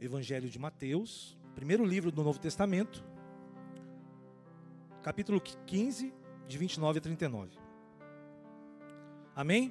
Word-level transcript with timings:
Evangelho 0.00 0.48
de 0.48 0.58
Mateus, 0.58 1.36
primeiro 1.54 1.84
livro 1.84 2.10
do 2.10 2.24
Novo 2.24 2.38
Testamento, 2.38 3.04
capítulo 5.02 5.38
15, 5.38 6.10
de 6.48 6.56
29 6.56 6.98
a 6.98 7.02
39. 7.02 7.58
Amém? 9.36 9.70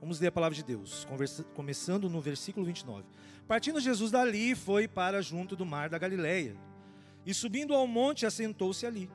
Vamos 0.00 0.18
ler 0.18 0.28
a 0.28 0.32
palavra 0.32 0.56
de 0.56 0.64
Deus, 0.64 1.06
começando 1.52 2.08
no 2.08 2.22
versículo 2.22 2.64
29. 2.64 3.04
Partindo 3.46 3.80
Jesus 3.80 4.10
dali, 4.10 4.54
foi 4.54 4.88
para 4.88 5.20
junto 5.20 5.54
do 5.54 5.66
mar 5.66 5.90
da 5.90 5.98
Galileia, 5.98 6.56
e 7.26 7.34
subindo 7.34 7.74
ao 7.74 7.86
monte, 7.86 8.24
assentou-se 8.24 8.86
ali. 8.86 9.10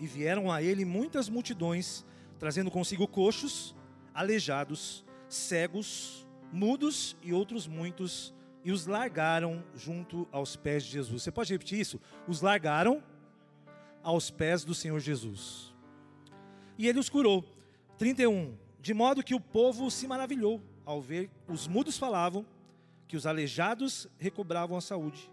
E 0.00 0.08
vieram 0.08 0.50
a 0.50 0.60
ele 0.60 0.84
muitas 0.84 1.28
multidões, 1.28 2.04
trazendo 2.36 2.68
consigo 2.68 3.06
coxos, 3.06 3.76
aleijados, 4.12 5.04
cegos, 5.28 6.26
mudos 6.52 7.16
e 7.22 7.32
outros 7.32 7.68
muitos, 7.68 8.34
e 8.64 8.72
os 8.72 8.86
largaram 8.86 9.62
junto 9.74 10.26
aos 10.32 10.56
pés 10.56 10.82
de 10.84 10.90
Jesus. 10.90 11.22
Você 11.22 11.30
pode 11.30 11.52
repetir 11.52 11.78
isso? 11.78 12.00
Os 12.26 12.40
largaram 12.40 13.02
aos 14.02 14.30
pés 14.30 14.64
do 14.64 14.74
Senhor 14.74 14.98
Jesus. 14.98 15.74
E 16.78 16.88
ele 16.88 16.98
os 16.98 17.08
curou. 17.08 17.44
31. 17.98 18.56
De 18.80 18.92
modo 18.92 19.22
que 19.22 19.34
o 19.34 19.40
povo 19.40 19.90
se 19.90 20.08
maravilhou 20.08 20.60
ao 20.84 21.00
ver 21.00 21.30
os 21.48 21.66
mudos 21.66 21.96
falavam, 21.96 22.44
que 23.06 23.16
os 23.16 23.26
aleijados 23.26 24.08
recobravam 24.18 24.76
a 24.76 24.80
saúde, 24.80 25.30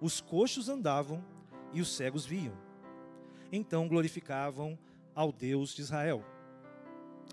os 0.00 0.20
coxos 0.20 0.68
andavam 0.68 1.24
e 1.72 1.80
os 1.80 1.94
cegos 1.94 2.26
viam. 2.26 2.54
Então 3.50 3.86
glorificavam 3.86 4.78
ao 5.14 5.30
Deus 5.30 5.74
de 5.74 5.82
Israel. 5.82 6.24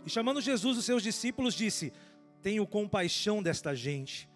E 0.05 0.09
chamando 0.09 0.41
Jesus 0.41 0.77
os 0.77 0.85
seus 0.85 1.01
discípulos, 1.01 1.53
disse: 1.53 1.91
Tenho 2.41 2.67
compaixão 2.67 3.41
desta 3.41 3.75
gente. 3.75 4.28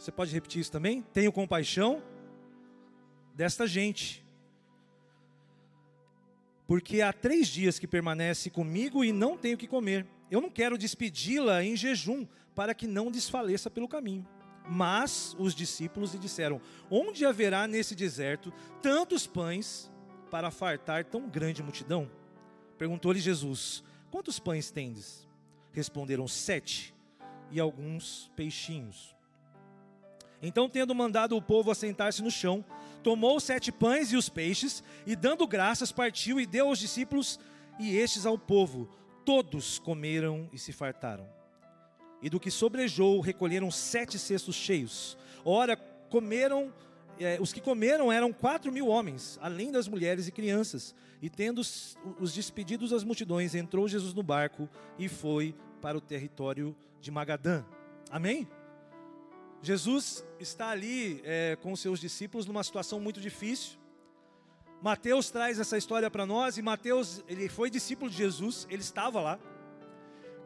Você 0.00 0.10
pode 0.10 0.32
repetir 0.32 0.62
isso 0.62 0.72
também? 0.72 1.02
Tenho 1.12 1.30
compaixão 1.30 2.02
desta 3.34 3.66
gente. 3.66 4.24
Porque 6.66 7.02
há 7.02 7.12
três 7.12 7.48
dias 7.48 7.78
que 7.78 7.86
permanece 7.86 8.48
comigo 8.48 9.04
e 9.04 9.12
não 9.12 9.36
tenho 9.36 9.58
que 9.58 9.66
comer. 9.66 10.06
Eu 10.30 10.40
não 10.40 10.48
quero 10.48 10.78
despedi-la 10.78 11.62
em 11.62 11.76
jejum, 11.76 12.26
para 12.54 12.74
que 12.74 12.86
não 12.86 13.10
desfaleça 13.10 13.68
pelo 13.68 13.86
caminho. 13.86 14.26
Mas 14.66 15.36
os 15.38 15.54
discípulos 15.54 16.14
lhe 16.14 16.18
disseram: 16.18 16.62
Onde 16.90 17.26
haverá 17.26 17.66
nesse 17.66 17.94
deserto 17.94 18.50
tantos 18.80 19.26
pães 19.26 19.92
para 20.30 20.50
fartar 20.50 21.04
tão 21.04 21.28
grande 21.28 21.62
multidão? 21.62 22.10
Perguntou-lhe 22.78 23.20
Jesus: 23.20 23.84
Quantos 24.10 24.38
pães 24.38 24.70
tendes? 24.70 25.28
Responderam: 25.72 26.26
Sete, 26.26 26.94
e 27.50 27.60
alguns 27.60 28.32
peixinhos. 28.34 29.19
Então, 30.42 30.68
tendo 30.68 30.94
mandado 30.94 31.36
o 31.36 31.42
povo 31.42 31.70
assentar-se 31.70 32.22
no 32.22 32.30
chão, 32.30 32.64
tomou 33.02 33.36
os 33.36 33.44
sete 33.44 33.70
pães 33.70 34.12
e 34.12 34.16
os 34.16 34.28
peixes, 34.28 34.82
e 35.06 35.14
dando 35.14 35.46
graças, 35.46 35.92
partiu 35.92 36.40
e 36.40 36.46
deu 36.46 36.68
aos 36.68 36.78
discípulos 36.78 37.38
e 37.78 37.96
estes 37.96 38.26
ao 38.26 38.38
povo 38.38 38.88
todos 39.24 39.78
comeram 39.78 40.48
e 40.52 40.58
se 40.58 40.72
fartaram. 40.72 41.26
E 42.22 42.28
do 42.28 42.40
que 42.40 42.50
sobrejou, 42.50 43.20
recolheram 43.20 43.70
sete 43.70 44.18
cestos 44.18 44.54
cheios. 44.54 45.16
Ora, 45.44 45.76
comeram, 45.76 46.72
eh, 47.18 47.38
os 47.40 47.52
que 47.52 47.60
comeram 47.60 48.12
eram 48.12 48.32
quatro 48.32 48.70
mil 48.70 48.88
homens, 48.88 49.38
além 49.40 49.70
das 49.70 49.88
mulheres 49.88 50.28
e 50.28 50.32
crianças. 50.32 50.94
E 51.22 51.30
tendo 51.30 51.60
os, 51.60 51.96
os 52.18 52.34
despedidos 52.34 52.90
das 52.90 53.04
multidões, 53.04 53.54
entrou 53.54 53.88
Jesus 53.88 54.12
no 54.12 54.22
barco 54.22 54.68
e 54.98 55.08
foi 55.08 55.54
para 55.80 55.96
o 55.96 56.00
território 56.00 56.76
de 57.00 57.10
Magadã. 57.10 57.64
Amém? 58.10 58.46
Jesus 59.62 60.24
está 60.38 60.70
ali 60.70 61.20
eh, 61.24 61.58
com 61.60 61.76
seus 61.76 62.00
discípulos 62.00 62.46
numa 62.46 62.64
situação 62.64 62.98
muito 62.98 63.20
difícil. 63.20 63.78
Mateus 64.80 65.30
traz 65.30 65.58
essa 65.58 65.76
história 65.76 66.10
para 66.10 66.24
nós 66.24 66.56
e 66.56 66.62
Mateus, 66.62 67.22
ele 67.28 67.48
foi 67.48 67.68
discípulo 67.68 68.10
de 68.10 68.16
Jesus, 68.16 68.66
ele 68.70 68.80
estava 68.80 69.20
lá. 69.20 69.38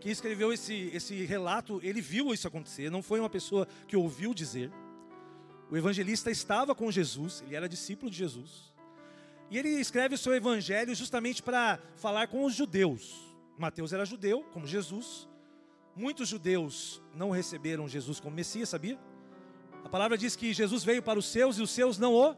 Que 0.01 0.11
escreveu 0.11 0.53
esse, 0.53 0.91
esse 0.93 1.25
relato, 1.25 1.81
ele 1.83 2.01
viu 2.01 2.35
isso 2.35 2.49
acontecer, 2.49 2.91
não 2.91 3.03
foi 3.03 3.21
uma 3.21 3.31
pessoa 3.31 3.67
que 3.87 3.97
ouviu 3.97 4.35
dizer. 4.35 4.71
O 5.71 5.77
evangelista 5.77 6.31
estava 6.31 6.75
com 6.75 6.91
Jesus, 6.91 7.43
ele 7.47 7.55
era 7.55 7.69
discípulo 7.69 8.11
de 8.11 8.17
Jesus. 8.17 8.75
E 9.51 9.57
ele 9.57 9.69
escreve 9.69 10.17
o 10.17 10.19
seu 10.19 10.35
evangelho 10.35 10.95
justamente 10.95 11.43
para 11.43 11.79
falar 11.97 12.27
com 12.27 12.45
os 12.45 12.55
judeus. 12.55 13.25
Mateus 13.57 13.93
era 13.93 14.05
judeu, 14.05 14.43
como 14.53 14.67
Jesus. 14.67 15.29
Muitos 15.97 16.29
judeus 16.29 17.01
não 17.15 17.31
receberam 17.31 17.89
Jesus 17.89 18.19
como 18.19 18.35
Messias, 18.35 18.69
sabia? 18.69 18.99
A 19.85 19.89
palavra 19.89 20.19
diz 20.19 20.35
que 20.35 20.53
Jesus 20.53 20.83
veio 20.83 21.03
para 21.03 21.19
os 21.19 21.27
seus 21.27 21.59
e 21.59 21.63
os 21.63 21.71
seus 21.71 21.99
não 21.99 22.15
o 22.15 22.35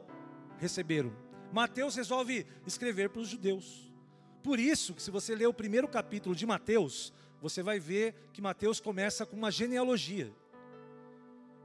receberam. 0.59 1.13
Mateus 1.53 1.95
resolve 1.95 2.47
escrever 2.67 3.09
para 3.09 3.23
os 3.23 3.29
judeus. 3.29 3.91
Por 4.43 4.59
isso, 4.59 4.95
se 4.99 5.11
você 5.11 5.35
ler 5.35 5.47
o 5.47 5.55
primeiro 5.55 5.89
capítulo 5.89 6.35
de 6.35 6.45
Mateus, 6.45 7.13
você 7.41 7.63
vai 7.63 7.79
ver 7.79 8.15
que 8.33 8.43
Mateus 8.43 8.81
começa 8.81 9.25
com 9.25 9.37
uma 9.37 9.51
genealogia. 9.51 10.33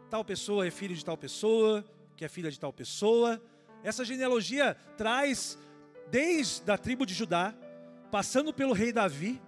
Tal 0.10 0.24
pessoa 0.24 0.66
é 0.66 0.72
filho 0.72 0.96
de 0.96 1.04
tal 1.04 1.18
pessoa, 1.18 1.86
que 2.16 2.24
é 2.24 2.30
filha 2.30 2.52
de 2.52 2.60
tal 2.60 2.72
pessoa. 2.72 3.42
Essa 3.84 4.06
genealogia 4.06 4.76
traz 4.96 5.58
desde 6.10 6.70
a 6.72 6.78
tribo 6.78 7.06
de 7.06 7.14
Judá, 7.14 7.56
passando 8.12 8.54
pelo 8.54 8.74
rei 8.74 8.92
Davi, 8.92 9.42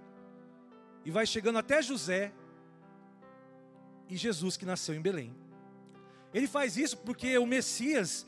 e 1.05 1.11
vai 1.11 1.25
chegando 1.25 1.57
até 1.57 1.81
José 1.81 2.31
e 4.09 4.17
Jesus 4.17 4.57
que 4.57 4.65
nasceu 4.65 4.95
em 4.95 5.01
Belém. 5.01 5.35
Ele 6.33 6.47
faz 6.47 6.77
isso 6.77 6.97
porque 6.97 7.37
o 7.37 7.45
Messias 7.45 8.25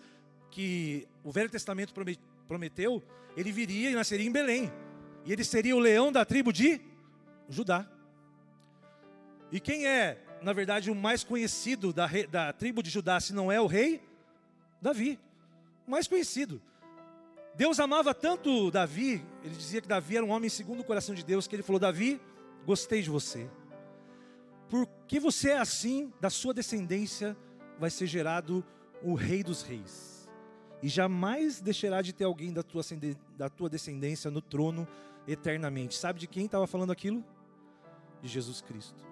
que 0.51 1.07
o 1.23 1.31
Velho 1.31 1.49
Testamento 1.49 1.93
prometeu, 2.47 3.03
ele 3.35 3.51
viria 3.51 3.91
e 3.91 3.95
nasceria 3.95 4.25
em 4.25 4.31
Belém. 4.31 4.71
E 5.25 5.33
ele 5.33 5.43
seria 5.43 5.75
o 5.75 5.79
leão 5.79 6.11
da 6.11 6.23
tribo 6.23 6.53
de 6.53 6.79
Judá. 7.49 7.85
E 9.51 9.59
quem 9.59 9.87
é, 9.87 10.21
na 10.41 10.53
verdade, 10.53 10.91
o 10.91 10.95
mais 10.95 11.23
conhecido 11.23 11.91
da, 11.91 12.07
da 12.29 12.53
tribo 12.53 12.81
de 12.81 12.89
Judá, 12.89 13.19
se 13.19 13.33
não 13.33 13.51
é 13.51 13.59
o 13.59 13.65
rei? 13.65 14.01
Davi. 14.81 15.19
O 15.87 15.91
mais 15.91 16.07
conhecido. 16.07 16.61
Deus 17.55 17.79
amava 17.79 18.13
tanto 18.13 18.69
Davi, 18.69 19.25
ele 19.43 19.55
dizia 19.55 19.81
que 19.81 19.87
Davi 19.87 20.17
era 20.17 20.25
um 20.25 20.29
homem 20.29 20.49
segundo 20.49 20.81
o 20.81 20.83
coração 20.83 21.15
de 21.15 21.23
Deus, 21.23 21.47
que 21.47 21.55
ele 21.55 21.63
falou: 21.63 21.79
Davi, 21.79 22.19
gostei 22.65 23.01
de 23.01 23.09
você. 23.09 23.49
Porque 24.69 25.19
você 25.19 25.51
é 25.51 25.57
assim, 25.57 26.11
da 26.19 26.29
sua 26.29 26.53
descendência 26.53 27.37
vai 27.79 27.89
ser 27.89 28.07
gerado 28.07 28.65
o 29.03 29.13
rei 29.13 29.43
dos 29.43 29.61
reis 29.61 30.15
e 30.85 30.87
jamais 30.87 31.61
deixará 31.61 32.01
de 32.01 32.13
ter 32.13 32.25
alguém 32.25 32.53
da 32.53 32.61
tua, 32.61 32.83
da 33.35 33.49
tua 33.49 33.67
descendência 33.67 34.29
no 34.29 34.41
trono 34.41 34.87
eternamente. 35.27 35.95
Sabe 35.95 36.19
de 36.19 36.27
quem 36.27 36.45
estava 36.45 36.67
falando 36.67 36.91
aquilo? 36.91 37.23
De 38.21 38.27
Jesus 38.27 38.61
Cristo. 38.61 39.03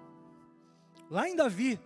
Lá 1.10 1.28
em 1.28 1.34
Davi, 1.34 1.80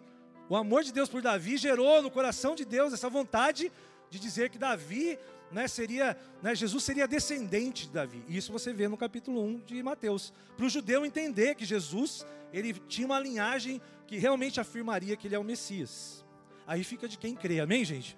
o 0.49 0.57
amor 0.57 0.83
de 0.83 0.93
Deus 0.93 1.09
por 1.09 1.23
Davi 1.23 1.57
gerou 1.57 2.03
no 2.03 2.11
coração 2.11 2.55
de 2.55 2.65
Deus 2.65 2.93
essa 2.93 3.09
vontade 3.09 3.73
de 4.11 4.19
dizer 4.19 4.51
que 4.51 4.59
Davi, 4.59 5.19
né, 5.51 5.67
seria, 5.67 6.17
né, 6.43 6.55
Jesus 6.55 6.85
seria 6.85 7.07
descendente 7.09 7.87
de 7.87 7.93
Davi. 7.93 8.23
E 8.29 8.37
isso 8.37 8.53
você 8.53 8.73
vê 8.73 8.89
no 8.89 8.97
capítulo 8.97 9.43
1 9.43 9.61
de 9.61 9.83
Mateus. 9.83 10.33
Para 10.57 10.67
o 10.67 10.69
judeu 10.69 11.05
entender 11.05 11.55
que 11.55 11.65
Jesus, 11.65 12.27
ele 12.53 12.75
tinha 12.89 13.07
uma 13.07 13.19
linhagem 13.19 13.81
que 14.07 14.17
realmente 14.19 14.61
afirmaria 14.61 15.17
que 15.17 15.27
ele 15.27 15.35
é 15.35 15.39
o 15.39 15.45
Messias. 15.45 16.25
Aí 16.67 16.85
fica 16.85 17.09
de 17.09 17.17
quem 17.17 17.35
crê, 17.35 17.61
amém, 17.61 17.85
gente? 17.85 18.17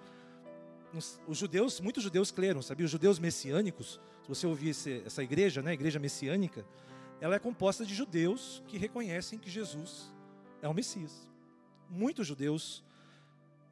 os 1.27 1.37
judeus, 1.37 1.79
muitos 1.79 2.03
judeus 2.03 2.31
creram, 2.31 2.61
sabia? 2.61 2.85
Os 2.85 2.91
judeus 2.91 3.17
messiânicos, 3.17 3.99
se 4.23 4.27
você 4.27 4.45
ouvir 4.45 4.69
esse, 4.69 5.01
essa 5.05 5.23
igreja, 5.23 5.61
né, 5.61 5.71
a 5.71 5.73
igreja 5.73 5.99
messiânica, 5.99 6.65
ela 7.19 7.35
é 7.35 7.39
composta 7.39 7.85
de 7.85 7.93
judeus 7.93 8.61
que 8.67 8.77
reconhecem 8.77 9.39
que 9.39 9.49
Jesus 9.49 10.11
é 10.61 10.67
o 10.67 10.73
Messias. 10.73 11.27
Muitos 11.89 12.27
judeus 12.27 12.83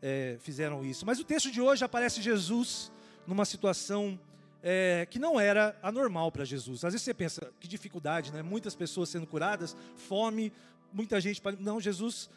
é, 0.02 0.38
fizeram 0.40 0.86
isso. 0.86 1.06
Mas 1.06 1.20
o 1.20 1.24
texto 1.24 1.52
de 1.52 1.60
hoje 1.60 1.84
aparece 1.84 2.22
Jesus 2.22 2.92
numa 3.30 3.46
situação 3.46 4.20
é, 4.64 5.08
que 5.10 5.20
não 5.20 5.40
era 5.40 5.78
anormal 5.82 6.32
para 6.32 6.44
Jesus. 6.44 6.84
Às 6.84 6.94
vezes 6.94 7.06
você 7.06 7.14
pensa, 7.14 7.54
que 7.60 7.68
dificuldade, 7.68 8.34
né? 8.34 8.42
Muitas 8.42 8.76
pessoas 8.76 9.08
sendo 9.10 9.28
curadas, 9.28 9.76
fome, 9.96 10.52
muita 10.92 11.22
gente. 11.22 11.40
Não, 11.60 11.80
Jesus 11.80 12.30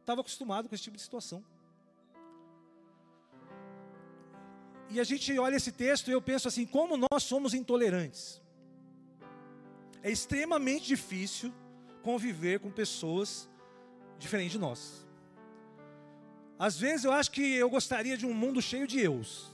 estava 0.00 0.22
acostumado 0.22 0.68
com 0.68 0.74
esse 0.74 0.84
tipo 0.84 0.96
de 0.96 1.02
situação. 1.02 1.44
E 4.88 4.98
a 4.98 5.04
gente 5.04 5.38
olha 5.38 5.56
esse 5.56 5.70
texto 5.70 6.08
e 6.08 6.12
eu 6.12 6.22
penso 6.22 6.48
assim: 6.48 6.64
como 6.64 6.96
nós 6.96 7.22
somos 7.22 7.52
intolerantes. 7.52 8.40
É 10.02 10.10
extremamente 10.10 10.86
difícil 10.86 11.52
conviver 12.02 12.58
com 12.58 12.70
pessoas 12.70 13.48
diferentes 14.18 14.52
de 14.52 14.58
nós. 14.58 15.06
Às 16.58 16.76
vezes 16.76 17.04
eu 17.04 17.12
acho 17.12 17.30
que 17.30 17.54
eu 17.54 17.70
gostaria 17.70 18.16
de 18.16 18.26
um 18.26 18.34
mundo 18.34 18.60
cheio 18.60 18.86
de 18.86 18.98
eus. 18.98 19.51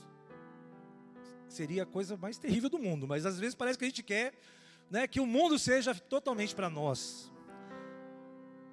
Seria 1.48 1.82
a 1.82 1.86
coisa 1.86 2.16
mais 2.16 2.38
terrível 2.38 2.68
do 2.68 2.78
mundo, 2.78 3.06
mas 3.06 3.24
às 3.24 3.38
vezes 3.38 3.54
parece 3.54 3.78
que 3.78 3.84
a 3.84 3.88
gente 3.88 4.02
quer 4.02 4.34
né, 4.90 5.06
que 5.06 5.20
o 5.20 5.26
mundo 5.26 5.58
seja 5.58 5.94
totalmente 5.94 6.54
para 6.54 6.68
nós. 6.70 7.32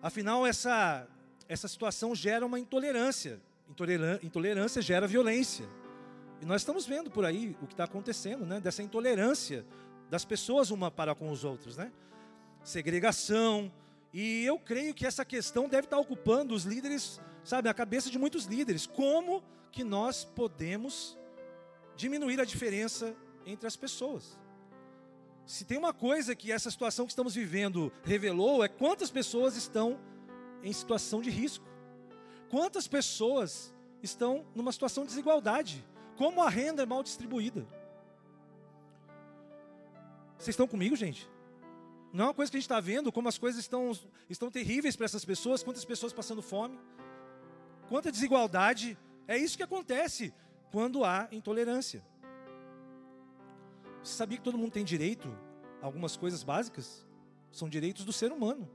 Afinal, 0.01 0.45
essa, 0.45 1.07
essa 1.47 1.67
situação 1.67 2.13
gera 2.13 2.45
uma 2.45 2.59
intolerância 2.59 3.41
intolerância 4.21 4.81
gera 4.81 5.07
violência. 5.07 5.67
E 6.41 6.45
nós 6.45 6.61
estamos 6.61 6.85
vendo 6.85 7.09
por 7.09 7.25
aí 7.25 7.55
o 7.61 7.67
que 7.67 7.73
está 7.73 7.85
acontecendo, 7.85 8.45
né? 8.45 8.59
Dessa 8.59 8.83
intolerância 8.83 9.65
das 10.09 10.23
pessoas 10.23 10.69
uma 10.69 10.91
para 10.91 11.15
com 11.15 11.31
os 11.31 11.43
outros, 11.43 11.77
né? 11.77 11.91
Segregação. 12.63 13.71
E 14.13 14.45
eu 14.45 14.59
creio 14.59 14.93
que 14.93 15.05
essa 15.05 15.25
questão 15.25 15.67
deve 15.67 15.85
estar 15.87 15.97
ocupando 15.97 16.53
os 16.53 16.63
líderes, 16.63 17.19
sabe, 17.43 17.69
a 17.69 17.73
cabeça 17.73 18.09
de 18.09 18.17
muitos 18.17 18.45
líderes. 18.45 18.85
Como 18.85 19.43
que 19.71 19.83
nós 19.83 20.23
podemos 20.23 21.17
diminuir 21.95 22.39
a 22.39 22.45
diferença 22.45 23.15
entre 23.45 23.67
as 23.67 23.75
pessoas? 23.75 24.37
Se 25.45 25.63
tem 25.63 25.77
uma 25.77 25.93
coisa 25.93 26.35
que 26.35 26.51
essa 26.51 26.71
situação 26.71 27.05
que 27.05 27.11
estamos 27.11 27.35
vivendo 27.35 27.91
revelou, 28.03 28.63
é 28.63 28.67
quantas 28.67 29.11
pessoas 29.11 29.55
estão 29.55 29.99
em 30.63 30.73
situação 30.73 31.21
de 31.21 31.29
risco. 31.29 31.65
Quantas 32.49 32.87
pessoas 32.87 33.73
estão 34.01 34.45
numa 34.55 34.71
situação 34.71 35.03
de 35.03 35.09
desigualdade? 35.09 35.85
Como 36.17 36.41
a 36.41 36.49
renda 36.49 36.83
é 36.83 36.85
mal 36.85 37.03
distribuída? 37.03 37.67
Vocês 40.37 40.53
estão 40.53 40.67
comigo, 40.67 40.95
gente? 40.95 41.29
Não 42.11 42.25
é 42.25 42.27
uma 42.29 42.33
coisa 42.33 42.51
que 42.51 42.57
a 42.57 42.59
gente 42.59 42.65
está 42.65 42.79
vendo, 42.79 43.11
como 43.11 43.27
as 43.27 43.37
coisas 43.37 43.59
estão, 43.59 43.91
estão 44.29 44.49
terríveis 44.49 44.95
para 44.95 45.05
essas 45.05 45.25
pessoas, 45.25 45.61
quantas 45.61 45.85
pessoas 45.85 46.13
passando 46.13 46.41
fome, 46.41 46.79
quanta 47.89 48.11
desigualdade. 48.11 48.97
É 49.27 49.37
isso 49.37 49.57
que 49.57 49.63
acontece 49.63 50.33
quando 50.75 51.05
há 51.05 51.29
intolerância. 51.31 52.03
Você 54.03 54.13
sabia 54.13 54.37
que 54.37 54.43
todo 54.43 54.57
mundo 54.57 54.73
tem 54.73 54.83
direito 54.83 55.33
a 55.81 55.85
algumas 55.85 56.17
coisas 56.17 56.43
básicas? 56.43 57.07
São 57.49 57.69
direitos 57.69 58.03
do 58.03 58.11
ser 58.11 58.29
humano. 58.29 58.69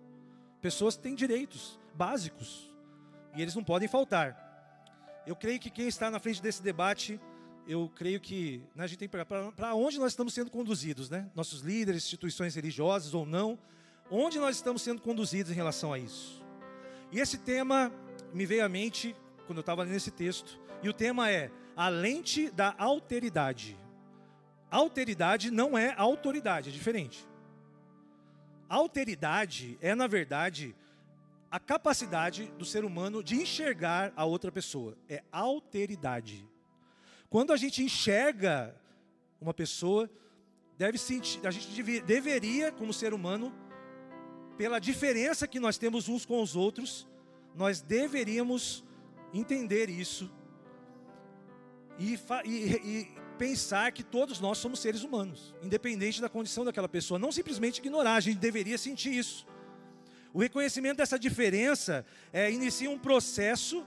Pessoas 0.62 0.96
têm 0.96 1.14
direitos 1.14 1.78
básicos 1.94 2.72
e 3.36 3.42
eles 3.42 3.54
não 3.54 3.62
podem 3.62 3.86
faltar. 3.86 4.34
Eu 5.26 5.36
creio 5.36 5.60
que 5.60 5.68
quem 5.68 5.88
está 5.88 6.10
na 6.10 6.18
frente 6.18 6.40
desse 6.40 6.62
debate, 6.62 7.20
eu 7.68 7.92
creio 7.94 8.18
que 8.18 8.62
né, 8.74 8.84
a 8.84 8.86
gente 8.86 8.98
tem 8.98 9.06
para 9.06 9.74
onde 9.74 9.98
nós 9.98 10.12
estamos 10.12 10.32
sendo 10.32 10.50
conduzidos, 10.50 11.10
né? 11.10 11.30
Nossos 11.34 11.60
líderes, 11.60 12.04
instituições 12.04 12.54
religiosas 12.54 13.12
ou 13.12 13.26
não, 13.26 13.58
onde 14.10 14.38
nós 14.38 14.56
estamos 14.56 14.80
sendo 14.80 15.02
conduzidos 15.02 15.52
em 15.52 15.54
relação 15.54 15.92
a 15.92 15.98
isso. 15.98 16.42
E 17.12 17.20
esse 17.20 17.36
tema 17.36 17.92
me 18.32 18.46
veio 18.46 18.64
à 18.64 18.70
mente 18.70 19.14
quando 19.46 19.58
eu 19.58 19.60
estava 19.60 19.82
lendo 19.82 19.96
esse 19.96 20.10
texto, 20.10 20.58
e 20.82 20.88
o 20.88 20.94
tema 20.94 21.30
é 21.30 21.50
a 21.80 21.88
lente 21.88 22.50
da 22.50 22.74
alteridade. 22.76 23.74
Alteridade 24.70 25.50
não 25.50 25.78
é 25.78 25.94
autoridade, 25.96 26.68
é 26.68 26.72
diferente. 26.72 27.26
Alteridade 28.68 29.78
é, 29.80 29.94
na 29.94 30.06
verdade, 30.06 30.76
a 31.50 31.58
capacidade 31.58 32.52
do 32.58 32.66
ser 32.66 32.84
humano 32.84 33.24
de 33.24 33.36
enxergar 33.36 34.12
a 34.14 34.26
outra 34.26 34.52
pessoa. 34.52 34.94
É 35.08 35.24
alteridade. 35.32 36.46
Quando 37.30 37.50
a 37.50 37.56
gente 37.56 37.82
enxerga 37.82 38.78
uma 39.40 39.54
pessoa, 39.54 40.10
deve 40.76 40.98
sentir, 40.98 41.40
a 41.46 41.50
gente 41.50 41.66
deve, 41.74 42.02
deveria, 42.02 42.70
como 42.70 42.92
ser 42.92 43.14
humano, 43.14 43.54
pela 44.58 44.78
diferença 44.78 45.48
que 45.48 45.58
nós 45.58 45.78
temos 45.78 46.10
uns 46.10 46.26
com 46.26 46.42
os 46.42 46.54
outros, 46.54 47.08
nós 47.54 47.80
deveríamos 47.80 48.84
entender 49.32 49.88
isso 49.88 50.30
e, 52.00 52.18
e, 52.46 52.74
e 52.74 53.08
pensar 53.38 53.92
que 53.92 54.02
todos 54.02 54.40
nós 54.40 54.58
somos 54.58 54.80
seres 54.80 55.02
humanos, 55.02 55.54
independente 55.62 56.20
da 56.20 56.28
condição 56.28 56.64
daquela 56.64 56.88
pessoa. 56.88 57.18
Não 57.18 57.30
simplesmente 57.30 57.78
ignorar, 57.78 58.14
a 58.14 58.20
gente 58.20 58.38
deveria 58.38 58.78
sentir 58.78 59.12
isso. 59.12 59.46
O 60.32 60.40
reconhecimento 60.40 60.96
dessa 60.96 61.18
diferença 61.18 62.04
é, 62.32 62.50
inicia 62.50 62.90
um 62.90 62.98
processo 62.98 63.84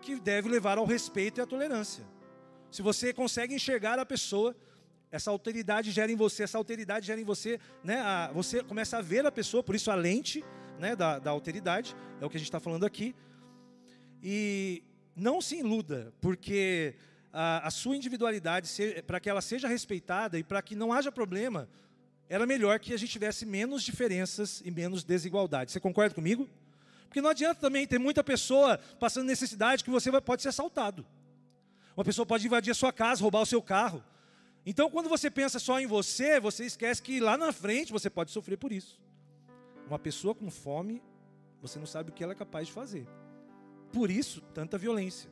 que 0.00 0.18
deve 0.18 0.48
levar 0.48 0.78
ao 0.78 0.86
respeito 0.86 1.38
e 1.38 1.42
à 1.42 1.46
tolerância. 1.46 2.04
Se 2.70 2.80
você 2.80 3.12
consegue 3.12 3.54
enxergar 3.54 3.98
a 3.98 4.06
pessoa, 4.06 4.56
essa 5.10 5.30
alteridade 5.30 5.90
gera 5.90 6.10
em 6.10 6.16
você, 6.16 6.44
essa 6.44 6.56
alteridade 6.56 7.06
gera 7.06 7.20
em 7.20 7.24
você, 7.24 7.58
né, 7.84 8.00
a, 8.00 8.30
você 8.32 8.62
começa 8.62 8.98
a 8.98 9.02
ver 9.02 9.26
a 9.26 9.32
pessoa, 9.32 9.62
por 9.62 9.74
isso 9.74 9.90
a 9.90 9.94
lente 9.94 10.44
né, 10.78 10.96
da, 10.96 11.18
da 11.18 11.30
alteridade, 11.30 11.94
é 12.20 12.24
o 12.24 12.30
que 12.30 12.36
a 12.36 12.40
gente 12.40 12.48
está 12.48 12.60
falando 12.60 12.86
aqui. 12.86 13.14
E 14.22 14.82
não 15.16 15.40
se 15.40 15.56
iluda, 15.56 16.12
porque 16.20 16.94
a, 17.32 17.66
a 17.66 17.70
sua 17.70 17.96
individualidade, 17.96 18.68
para 19.06 19.20
que 19.20 19.28
ela 19.28 19.40
seja 19.40 19.68
respeitada 19.68 20.38
e 20.38 20.42
para 20.42 20.60
que 20.62 20.74
não 20.74 20.92
haja 20.92 21.12
problema, 21.12 21.68
era 22.28 22.46
melhor 22.46 22.78
que 22.78 22.94
a 22.94 22.96
gente 22.96 23.10
tivesse 23.10 23.44
menos 23.44 23.82
diferenças 23.82 24.62
e 24.64 24.70
menos 24.70 25.02
desigualdade. 25.02 25.72
Você 25.72 25.80
concorda 25.80 26.14
comigo? 26.14 26.48
Porque 27.06 27.20
não 27.20 27.30
adianta 27.30 27.60
também 27.60 27.86
ter 27.86 27.98
muita 27.98 28.22
pessoa 28.22 28.78
passando 29.00 29.26
necessidade 29.26 29.82
que 29.82 29.90
você 29.90 30.12
pode 30.20 30.42
ser 30.42 30.50
assaltado. 30.50 31.04
Uma 31.96 32.04
pessoa 32.04 32.24
pode 32.24 32.46
invadir 32.46 32.70
a 32.70 32.74
sua 32.74 32.92
casa, 32.92 33.20
roubar 33.20 33.42
o 33.42 33.46
seu 33.46 33.60
carro. 33.60 34.02
Então, 34.64 34.88
quando 34.88 35.08
você 35.08 35.28
pensa 35.28 35.58
só 35.58 35.80
em 35.80 35.86
você, 35.86 36.38
você 36.38 36.64
esquece 36.64 37.02
que 37.02 37.18
lá 37.18 37.36
na 37.36 37.52
frente 37.52 37.92
você 37.92 38.08
pode 38.08 38.30
sofrer 38.30 38.56
por 38.56 38.70
isso. 38.70 39.00
Uma 39.88 39.98
pessoa 39.98 40.34
com 40.34 40.48
fome, 40.50 41.02
você 41.60 41.80
não 41.80 41.86
sabe 41.86 42.10
o 42.10 42.12
que 42.12 42.22
ela 42.22 42.32
é 42.32 42.36
capaz 42.36 42.68
de 42.68 42.72
fazer. 42.72 43.08
Por 43.92 44.08
isso, 44.08 44.40
tanta 44.54 44.78
violência. 44.78 45.28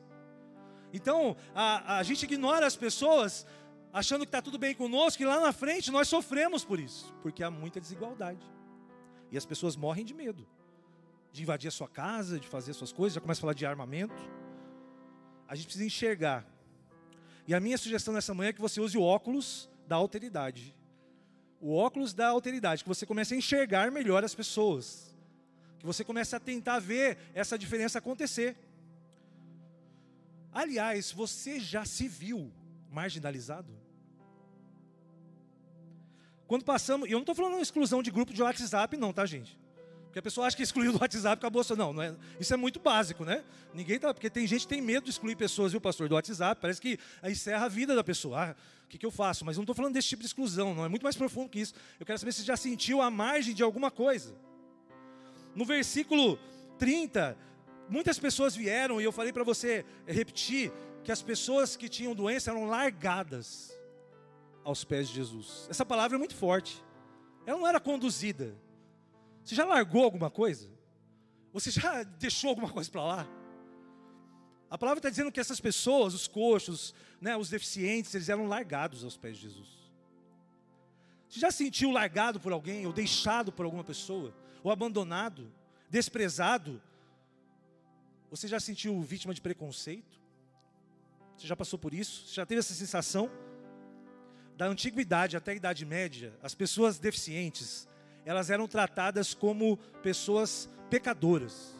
Então, 0.93 1.35
a, 1.53 1.97
a 1.97 2.03
gente 2.03 2.23
ignora 2.23 2.65
as 2.65 2.75
pessoas 2.75 3.45
achando 3.91 4.21
que 4.21 4.27
está 4.27 4.41
tudo 4.41 4.57
bem 4.57 4.75
conosco, 4.75 5.21
e 5.21 5.25
lá 5.25 5.39
na 5.39 5.51
frente 5.51 5.91
nós 5.91 6.07
sofremos 6.07 6.63
por 6.63 6.79
isso, 6.79 7.13
porque 7.21 7.43
há 7.43 7.49
muita 7.49 7.79
desigualdade. 7.79 8.45
E 9.31 9.37
as 9.37 9.45
pessoas 9.45 9.75
morrem 9.75 10.05
de 10.05 10.13
medo 10.13 10.47
de 11.31 11.43
invadir 11.43 11.67
a 11.67 11.71
sua 11.71 11.87
casa, 11.87 12.39
de 12.39 12.47
fazer 12.47 12.73
suas 12.73 12.91
coisas, 12.91 13.15
já 13.15 13.21
começa 13.21 13.39
a 13.39 13.41
falar 13.41 13.53
de 13.53 13.65
armamento. 13.65 14.15
A 15.47 15.55
gente 15.55 15.65
precisa 15.65 15.85
enxergar. 15.85 16.45
E 17.47 17.53
a 17.53 17.59
minha 17.59 17.77
sugestão 17.77 18.13
nessa 18.13 18.33
manhã 18.33 18.49
é 18.49 18.53
que 18.53 18.61
você 18.61 18.79
use 18.81 18.97
o 18.97 19.01
óculos 19.01 19.69
da 19.87 19.95
alteridade. 19.95 20.75
O 21.59 21.75
óculos 21.75 22.13
da 22.13 22.27
alteridade, 22.27 22.83
que 22.83 22.89
você 22.89 23.05
comece 23.05 23.33
a 23.33 23.37
enxergar 23.37 23.91
melhor 23.91 24.23
as 24.23 24.33
pessoas. 24.33 25.15
Que 25.79 25.85
você 25.85 26.03
comece 26.03 26.35
a 26.35 26.39
tentar 26.39 26.79
ver 26.79 27.17
essa 27.33 27.57
diferença 27.57 27.99
acontecer. 27.99 28.57
Aliás, 30.51 31.11
você 31.11 31.59
já 31.59 31.85
se 31.85 32.07
viu 32.07 32.51
marginalizado? 32.89 33.71
Quando 36.47 36.65
passamos, 36.65 37.07
e 37.07 37.11
eu 37.11 37.17
não 37.17 37.21
estou 37.21 37.35
falando 37.35 37.61
exclusão 37.61 38.01
de 38.01 38.09
grupo 38.09 38.33
de 38.33 38.41
WhatsApp, 38.41 38.97
não, 38.97 39.13
tá, 39.13 39.25
gente? 39.25 39.59
Porque 40.09 40.17
a 40.17 40.21
pessoa 40.23 40.47
acha 40.47 40.57
que 40.57 40.63
excluiu 40.63 40.91
do 40.91 40.99
WhatsApp 40.99 41.37
acabou. 41.37 41.63
Não, 41.77 41.93
não 41.93 42.01
é, 42.01 42.15
isso 42.39 42.51
é 42.51 42.57
muito 42.57 42.79
básico, 42.79 43.23
né? 43.23 43.43
Ninguém 43.71 43.99
tá. 43.99 44.11
Porque 44.11 44.27
tem 44.27 44.47
gente 44.47 44.61
que 44.61 44.67
tem 44.67 44.81
medo 44.81 45.03
de 45.03 45.11
excluir 45.11 45.35
pessoas, 45.35 45.71
viu, 45.71 45.79
pastor, 45.79 46.09
do 46.09 46.15
WhatsApp. 46.15 46.59
Parece 46.59 46.81
que 46.81 46.97
encerra 47.23 47.65
a 47.65 47.69
vida 47.69 47.95
da 47.95 48.03
pessoa. 48.03 48.49
Ah, 48.49 48.55
o 48.85 48.87
que, 48.87 48.97
que 48.97 49.05
eu 49.05 49.11
faço? 49.11 49.45
Mas 49.45 49.55
eu 49.55 49.59
não 49.59 49.65
estou 49.65 49.75
falando 49.75 49.93
desse 49.93 50.07
tipo 50.07 50.23
de 50.23 50.27
exclusão, 50.27 50.73
não. 50.73 50.83
É 50.83 50.89
muito 50.89 51.03
mais 51.03 51.15
profundo 51.15 51.47
que 51.47 51.59
isso. 51.59 51.75
Eu 51.99 52.07
quero 52.07 52.17
saber 52.17 52.31
se 52.31 52.39
você 52.39 52.47
já 52.47 52.57
sentiu 52.57 53.03
a 53.03 53.11
margem 53.11 53.53
de 53.53 53.61
alguma 53.61 53.91
coisa. 53.91 54.35
No 55.53 55.63
versículo 55.63 56.39
30, 56.79 57.37
muitas 57.89 58.19
pessoas 58.19 58.55
vieram, 58.55 59.01
e 59.01 59.03
eu 59.03 59.11
falei 59.11 59.33
para 59.33 59.43
você 59.43 59.85
repetir, 60.05 60.71
que 61.03 61.11
as 61.11 61.21
pessoas 61.21 61.75
que 61.75 61.89
tinham 61.89 62.13
doença 62.13 62.51
eram 62.51 62.65
largadas 62.65 63.73
aos 64.63 64.83
pés 64.83 65.09
de 65.09 65.15
Jesus. 65.15 65.67
Essa 65.69 65.85
palavra 65.85 66.17
é 66.17 66.19
muito 66.19 66.35
forte. 66.35 66.83
Ela 67.45 67.57
não 67.57 67.67
era 67.67 67.79
conduzida. 67.79 68.55
Você 69.43 69.55
já 69.55 69.65
largou 69.65 70.03
alguma 70.03 70.29
coisa? 70.29 70.69
Você 71.51 71.71
já 71.71 72.03
deixou 72.19 72.51
alguma 72.51 72.69
coisa 72.69 72.89
para 72.91 73.03
lá? 73.03 73.27
A 74.69 74.77
palavra 74.77 74.99
está 74.99 75.09
dizendo 75.09 75.31
que 75.31 75.39
essas 75.39 75.59
pessoas, 75.59 76.13
os 76.13 76.27
coxos, 76.27 76.93
né, 77.19 77.35
os 77.35 77.49
deficientes, 77.49 78.13
eles 78.13 78.29
eram 78.29 78.45
largados 78.45 79.03
aos 79.03 79.17
pés 79.17 79.37
de 79.37 79.43
Jesus. 79.43 79.67
Você 81.27 81.39
já 81.39 81.51
sentiu 81.51 81.91
largado 81.91 82.39
por 82.39 82.51
alguém, 82.51 82.85
ou 82.85 82.93
deixado 82.93 83.51
por 83.51 83.65
alguma 83.65 83.83
pessoa, 83.83 84.33
ou 84.63 84.71
abandonado, 84.71 85.51
desprezado? 85.89 86.81
Você 88.29 88.47
já 88.47 88.59
sentiu 88.59 89.01
vítima 89.01 89.33
de 89.33 89.41
preconceito? 89.41 90.19
Você 91.35 91.47
já 91.47 91.55
passou 91.55 91.79
por 91.79 91.93
isso? 91.93 92.27
Você 92.27 92.35
já 92.35 92.45
teve 92.45 92.59
essa 92.59 92.73
sensação? 92.73 93.29
Da 94.55 94.67
antiguidade 94.67 95.37
até 95.37 95.51
a 95.51 95.55
Idade 95.55 95.85
Média, 95.85 96.33
as 96.43 96.53
pessoas 96.53 96.99
deficientes, 96.99 97.87
elas 98.25 98.49
eram 98.49 98.67
tratadas 98.67 99.33
como 99.33 99.77
pessoas 100.03 100.69
pecadoras. 100.89 101.73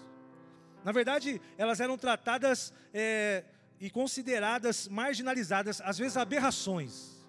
Na 0.83 0.91
verdade, 0.91 1.41
elas 1.57 1.79
eram 1.79 1.97
tratadas 1.97 2.73
é, 2.93 3.43
e 3.79 3.89
consideradas 3.89 4.87
marginalizadas, 4.87 5.81
às 5.81 5.97
vezes 5.97 6.17
aberrações. 6.17 7.19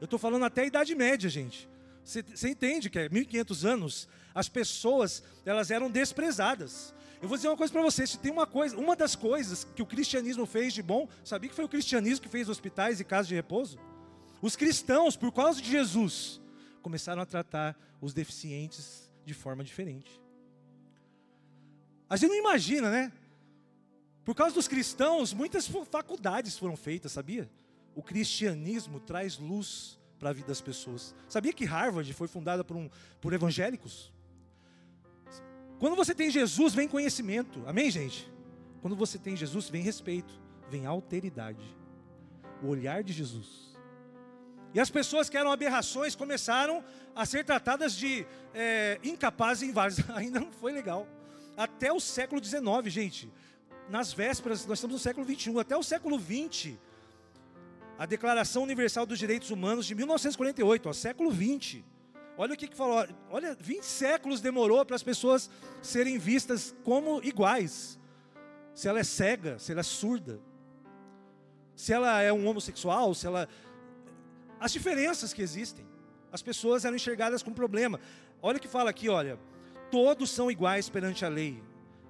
Eu 0.00 0.04
estou 0.04 0.18
falando 0.18 0.44
até 0.44 0.62
a 0.62 0.66
Idade 0.66 0.94
Média, 0.94 1.30
gente. 1.30 1.68
Você 2.04 2.48
entende 2.48 2.88
que 2.88 2.98
é 2.98 3.08
1500 3.08 3.64
anos, 3.64 4.08
as 4.34 4.48
pessoas 4.48 5.22
elas 5.44 5.70
eram 5.70 5.90
desprezadas. 5.90 6.94
Eu 7.20 7.28
vou 7.28 7.36
dizer 7.36 7.48
uma 7.48 7.56
coisa 7.56 7.72
para 7.72 7.82
vocês, 7.82 8.10
se 8.10 8.18
tem 8.18 8.30
uma 8.30 8.46
coisa, 8.46 8.76
uma 8.76 8.94
das 8.94 9.16
coisas 9.16 9.64
que 9.64 9.82
o 9.82 9.86
cristianismo 9.86 10.46
fez 10.46 10.72
de 10.72 10.82
bom, 10.82 11.08
sabia 11.24 11.50
que 11.50 11.56
foi 11.56 11.64
o 11.64 11.68
cristianismo 11.68 12.22
que 12.22 12.28
fez 12.28 12.48
hospitais 12.48 13.00
e 13.00 13.04
casas 13.04 13.26
de 13.26 13.34
repouso? 13.34 13.78
Os 14.40 14.54
cristãos, 14.54 15.16
por 15.16 15.32
causa 15.32 15.60
de 15.60 15.68
Jesus, 15.68 16.40
começaram 16.80 17.20
a 17.20 17.26
tratar 17.26 17.76
os 18.00 18.14
deficientes 18.14 19.10
de 19.24 19.34
forma 19.34 19.64
diferente. 19.64 20.20
A 22.08 22.16
gente 22.16 22.30
não 22.30 22.38
imagina, 22.38 22.88
né? 22.90 23.12
Por 24.24 24.34
causa 24.34 24.54
dos 24.54 24.68
cristãos, 24.68 25.32
muitas 25.32 25.66
faculdades 25.90 26.56
foram 26.56 26.76
feitas, 26.76 27.12
sabia? 27.12 27.50
O 27.94 28.02
cristianismo 28.02 29.00
traz 29.00 29.38
luz 29.38 29.98
para 30.18 30.30
a 30.30 30.32
vida 30.32 30.48
das 30.48 30.60
pessoas. 30.60 31.14
Sabia 31.28 31.52
que 31.52 31.64
Harvard 31.64 32.12
foi 32.14 32.28
fundada 32.28 32.62
por, 32.62 32.76
um, 32.76 32.88
por 33.20 33.32
evangélicos? 33.32 34.12
Quando 35.78 35.94
você 35.94 36.14
tem 36.14 36.30
Jesus, 36.30 36.74
vem 36.74 36.88
conhecimento. 36.88 37.62
Amém, 37.66 37.90
gente? 37.90 38.30
Quando 38.80 38.96
você 38.96 39.18
tem 39.18 39.36
Jesus, 39.36 39.68
vem 39.68 39.82
respeito, 39.82 40.32
vem 40.68 40.86
alteridade. 40.86 41.62
O 42.62 42.68
olhar 42.68 43.04
de 43.04 43.12
Jesus. 43.12 43.76
E 44.74 44.80
as 44.80 44.90
pessoas 44.90 45.30
que 45.30 45.36
eram 45.36 45.50
aberrações 45.50 46.14
começaram 46.14 46.84
a 47.14 47.24
ser 47.24 47.44
tratadas 47.44 47.94
de 47.94 48.26
é, 48.52 48.98
incapazes 49.02 49.68
em 49.68 49.72
vários. 49.72 49.98
Ainda 50.10 50.40
não 50.40 50.52
foi 50.52 50.72
legal. 50.72 51.06
Até 51.56 51.92
o 51.92 52.00
século 52.00 52.42
XIX, 52.44 52.62
gente. 52.86 53.32
Nas 53.88 54.12
vésperas, 54.12 54.66
nós 54.66 54.78
estamos 54.78 54.94
no 54.94 55.00
século 55.00 55.26
XXI. 55.26 55.58
Até 55.58 55.76
o 55.76 55.82
século 55.82 56.18
XX, 56.20 56.74
a 57.98 58.04
Declaração 58.04 58.62
Universal 58.62 59.06
dos 59.06 59.18
Direitos 59.18 59.50
Humanos 59.50 59.86
de 59.86 59.94
1948, 59.94 60.88
ó, 60.88 60.92
século 60.92 61.32
XX. 61.32 61.82
Olha 62.40 62.54
o 62.54 62.56
que, 62.56 62.68
que 62.68 62.76
falou. 62.76 63.04
Olha, 63.30 63.56
20 63.60 63.82
séculos 63.82 64.40
demorou 64.40 64.86
para 64.86 64.94
as 64.94 65.02
pessoas 65.02 65.50
serem 65.82 66.18
vistas 66.18 66.72
como 66.84 67.20
iguais. 67.24 67.98
Se 68.72 68.86
ela 68.86 69.00
é 69.00 69.04
cega, 69.04 69.58
se 69.58 69.72
ela 69.72 69.80
é 69.80 69.82
surda, 69.82 70.40
se 71.74 71.92
ela 71.92 72.22
é 72.22 72.32
um 72.32 72.46
homossexual, 72.46 73.12
se 73.12 73.26
ela 73.26 73.48
as 74.60 74.72
diferenças 74.72 75.32
que 75.32 75.42
existem. 75.42 75.84
As 76.30 76.40
pessoas 76.40 76.84
eram 76.84 76.94
enxergadas 76.94 77.42
com 77.42 77.52
problema. 77.52 78.00
Olha 78.40 78.58
o 78.58 78.60
que 78.60 78.68
fala 78.68 78.90
aqui, 78.90 79.08
olha. 79.08 79.36
Todos 79.90 80.30
são 80.30 80.48
iguais 80.48 80.88
perante 80.88 81.24
a 81.24 81.28
lei 81.28 81.60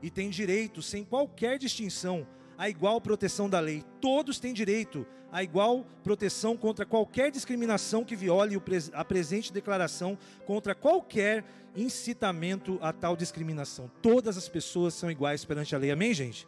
e 0.02 0.11
têm 0.11 0.28
direito, 0.28 0.82
sem 0.82 1.04
qualquer 1.04 1.58
distinção, 1.58 2.26
à 2.58 2.68
igual 2.68 3.00
proteção 3.00 3.48
da 3.48 3.60
lei. 3.60 3.82
Todos 4.00 4.38
têm 4.38 4.52
direito 4.52 5.06
à 5.32 5.42
igual 5.42 5.86
proteção 6.04 6.56
contra 6.56 6.84
qualquer 6.84 7.30
discriminação 7.30 8.04
que 8.04 8.16
viole 8.16 8.60
a 8.92 9.04
presente 9.04 9.52
declaração, 9.52 10.18
contra 10.44 10.74
qualquer 10.74 11.44
incitamento 11.74 12.78
a 12.82 12.92
tal 12.92 13.16
discriminação. 13.16 13.90
Todas 14.02 14.36
as 14.36 14.48
pessoas 14.48 14.92
são 14.92 15.10
iguais 15.10 15.44
perante 15.44 15.74
a 15.74 15.78
lei. 15.78 15.90
Amém, 15.90 16.12
gente? 16.12 16.46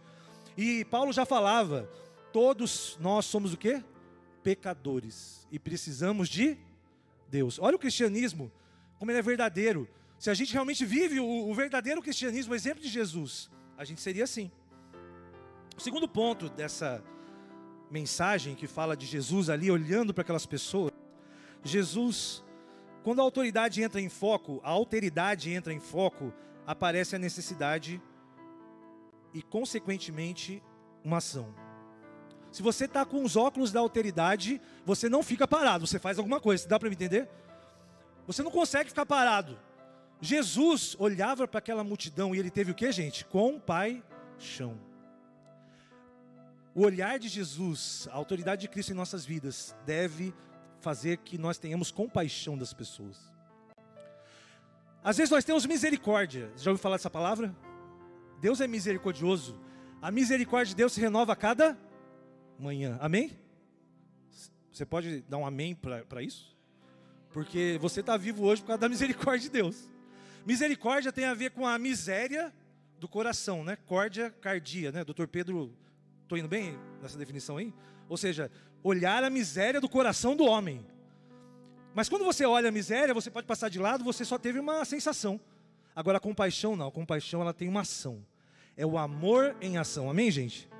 E 0.57 0.85
Paulo 0.87 1.13
já 1.13 1.25
falava, 1.25 1.89
todos 2.33 2.99
nós 3.01 3.25
somos 3.25 3.55
o 3.55 3.57
quê? 3.57 3.83
pecadores 4.43 5.47
e 5.51 5.59
precisamos 5.59 6.29
de 6.29 6.59
Deus. 7.29 7.59
Olha 7.59 7.77
o 7.77 7.79
cristianismo, 7.79 8.51
como 8.99 9.11
ele 9.11 9.19
é 9.19 9.23
verdadeiro. 9.23 9.89
Se 10.19 10.31
a 10.31 10.35
gente 10.35 10.53
realmente 10.53 10.85
vive 10.85 11.21
o, 11.21 11.49
o 11.49 11.55
verdadeiro 11.55 12.03
cristianismo, 12.03 12.53
o 12.53 12.57
exemplo 12.57 12.83
de 12.83 12.89
Jesus, 12.89 13.51
a 13.77 13.85
gente 13.85 14.01
seria 14.01 14.25
assim. 14.25 14.51
O 15.81 15.83
segundo 15.83 16.07
ponto 16.07 16.51
dessa 16.51 17.03
mensagem 17.91 18.55
que 18.55 18.67
fala 18.67 18.95
de 18.95 19.07
Jesus 19.07 19.49
ali 19.49 19.71
olhando 19.71 20.13
para 20.13 20.21
aquelas 20.21 20.45
pessoas, 20.45 20.93
Jesus, 21.65 22.45
quando 23.03 23.21
a 23.21 23.23
autoridade 23.23 23.83
entra 23.83 23.99
em 23.99 24.11
foco, 24.11 24.61
a 24.63 24.69
alteridade 24.69 25.51
entra 25.51 25.73
em 25.73 25.81
foco, 25.81 26.35
aparece 26.67 27.17
a 27.17 27.19
necessidade 27.19 27.99
e, 29.33 29.41
consequentemente, 29.41 30.63
uma 31.03 31.17
ação. 31.17 31.55
Se 32.53 32.63
você 32.63 32.85
está 32.85 33.07
com 33.07 33.25
os 33.25 33.35
óculos 33.35 33.73
da 33.73 33.81
alteridade, 33.81 34.61
você 34.85 35.09
não 35.09 35.23
fica 35.23 35.49
parado, 35.49 35.87
você 35.87 35.99
faz 35.99 36.19
alguma 36.19 36.41
coisa. 36.41 36.69
Dá 36.69 36.79
para 36.79 36.91
me 36.91 36.95
entender? 36.95 37.27
Você 38.27 38.43
não 38.43 38.51
consegue 38.51 38.91
ficar 38.91 39.07
parado. 39.07 39.59
Jesus 40.21 40.95
olhava 40.99 41.49
para 41.49 41.57
aquela 41.59 41.83
multidão 41.83 42.35
e 42.35 42.39
ele 42.39 42.51
teve 42.51 42.71
o 42.71 42.75
que, 42.75 42.93
gente? 42.93 43.25
Compaixão. 43.25 44.90
O 46.75 46.83
olhar 46.85 47.19
de 47.19 47.29
Jesus, 47.29 48.09
a 48.13 48.15
autoridade 48.15 48.63
de 48.63 48.69
Cristo 48.69 48.93
em 48.93 48.95
nossas 48.95 49.25
vidas, 49.25 49.75
deve 49.85 50.33
fazer 50.81 51.19
que 51.19 51.37
nós 51.37 51.59
tenhamos 51.59 51.91
compaixão 51.91 52.57
das 52.57 52.73
pessoas. 52.73 53.19
Às 55.03 55.17
vezes 55.17 55.31
nós 55.31 55.45
temos 55.45 55.67
misericórdia. 55.67 56.53
Já 56.57 56.71
ouviu 56.71 56.83
falar 56.83 56.97
dessa 56.97 57.11
palavra? 57.11 57.55
Deus 58.41 58.61
é 58.61 58.67
misericordioso. 58.67 59.59
A 60.01 60.11
misericórdia 60.11 60.71
de 60.71 60.77
Deus 60.77 60.93
se 60.93 61.01
renova 61.01 61.33
a 61.33 61.37
cada 61.37 61.77
manhã. 62.59 62.99
Amém? 63.01 63.39
Você 64.73 64.87
pode 64.87 65.23
dar 65.23 65.39
um 65.39 65.47
amém 65.47 65.75
para 65.75 66.23
isso? 66.23 66.57
Porque 67.33 67.79
você 67.81 68.01
está 68.01 68.17
vivo 68.17 68.45
hoje 68.45 68.63
por 68.63 68.69
causa 68.69 68.81
da 68.81 68.89
misericórdia 68.89 69.41
de 69.41 69.51
Deus. 69.51 69.91
Misericórdia 70.47 71.13
tem 71.13 71.25
a 71.25 71.35
ver 71.35 71.51
com 71.51 71.67
a 71.67 71.79
miséria 71.79 72.55
do 72.99 73.09
coração, 73.09 73.65
né? 73.65 73.77
Córdia, 73.87 74.31
cardia, 74.31 74.93
né? 74.93 75.05
Doutor 75.05 75.29
Pedro, 75.29 75.75
estou 76.31 76.39
indo 76.39 76.49
bem 76.49 76.79
nessa 77.03 77.19
definição 77.19 77.57
aí? 77.57 77.75
Ou 78.09 78.17
seja, 78.17 78.51
olhar 78.85 79.25
a 79.25 79.31
miséria 79.31 79.81
do 79.81 79.89
coração 79.89 80.37
do 80.37 80.45
homem. 80.45 80.87
Mas 81.93 82.09
quando 82.09 82.25
você 82.25 82.47
olha 82.47 82.69
a 82.69 82.73
miséria, 82.73 83.13
você 83.13 83.29
pode 83.29 83.49
passar 83.49 83.69
de 83.69 83.81
lado, 83.81 84.05
você 84.05 84.25
só 84.25 84.39
teve 84.39 84.61
uma 84.61 84.85
sensação. 84.85 85.41
Agora 85.95 86.19
a 86.19 86.21
compaixão 86.21 86.77
não, 86.77 86.87
a 86.87 86.93
compaixão 86.93 87.41
ela 87.41 87.53
tem 87.53 87.69
uma 87.69 87.81
ação. 87.81 88.25
É 88.77 88.87
o 88.87 88.97
amor 88.97 89.57
em 89.61 89.77
ação. 89.77 90.09
Amém, 90.09 90.31
gente? 90.31 90.71